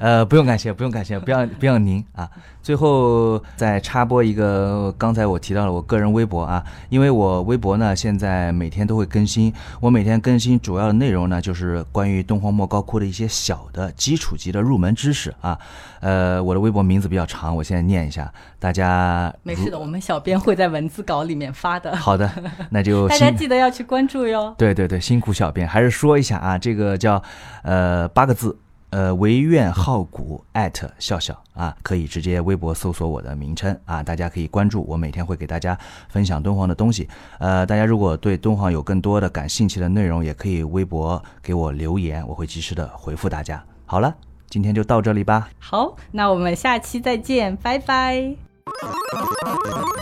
[0.00, 2.28] 呃，不用感谢，不用感谢，不要不要您啊！
[2.62, 15.56] 最后再插播一个，刚才我提到了我个人微博啊，因为我微博呢现在每天都会更新，我每天更新主要的内容呢就是关于敦煌莫高窟的一些小的基础级的入门知识啊。
[16.00, 21.94] 呃，我的微博名字比较长，我现在念一下，大家没事的，我们小编会在文字稿里面发的。
[21.96, 22.28] 好的，
[22.70, 24.54] 那就大家记得要去关注哟。
[24.58, 27.22] 对对对，辛苦小编，还是说一下啊，这个叫
[27.62, 28.58] 呃八个字。
[28.96, 35.78] 呃，唯愿好古艾特笑笑啊，可以直接微博搜索我的名称啊，大家可以关注我，每天会给大家
[36.08, 37.06] 分享敦煌的东西。
[37.38, 43.62] 呃，大家如果对敦煌有更多的感兴趣的内容，也可以微博给我留言，我会及时的回复大家。
[43.84, 44.14] 好了，
[44.48, 45.50] 今天就到这里吧。
[45.58, 48.34] 好，那我们下期再见，拜拜。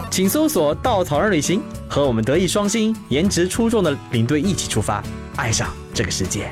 [0.09, 5.03] 请搜索“稻草人旅行”，和我们德艺双馨、颜值出众的领队一起出发，
[5.35, 6.49] 爱上这个世界。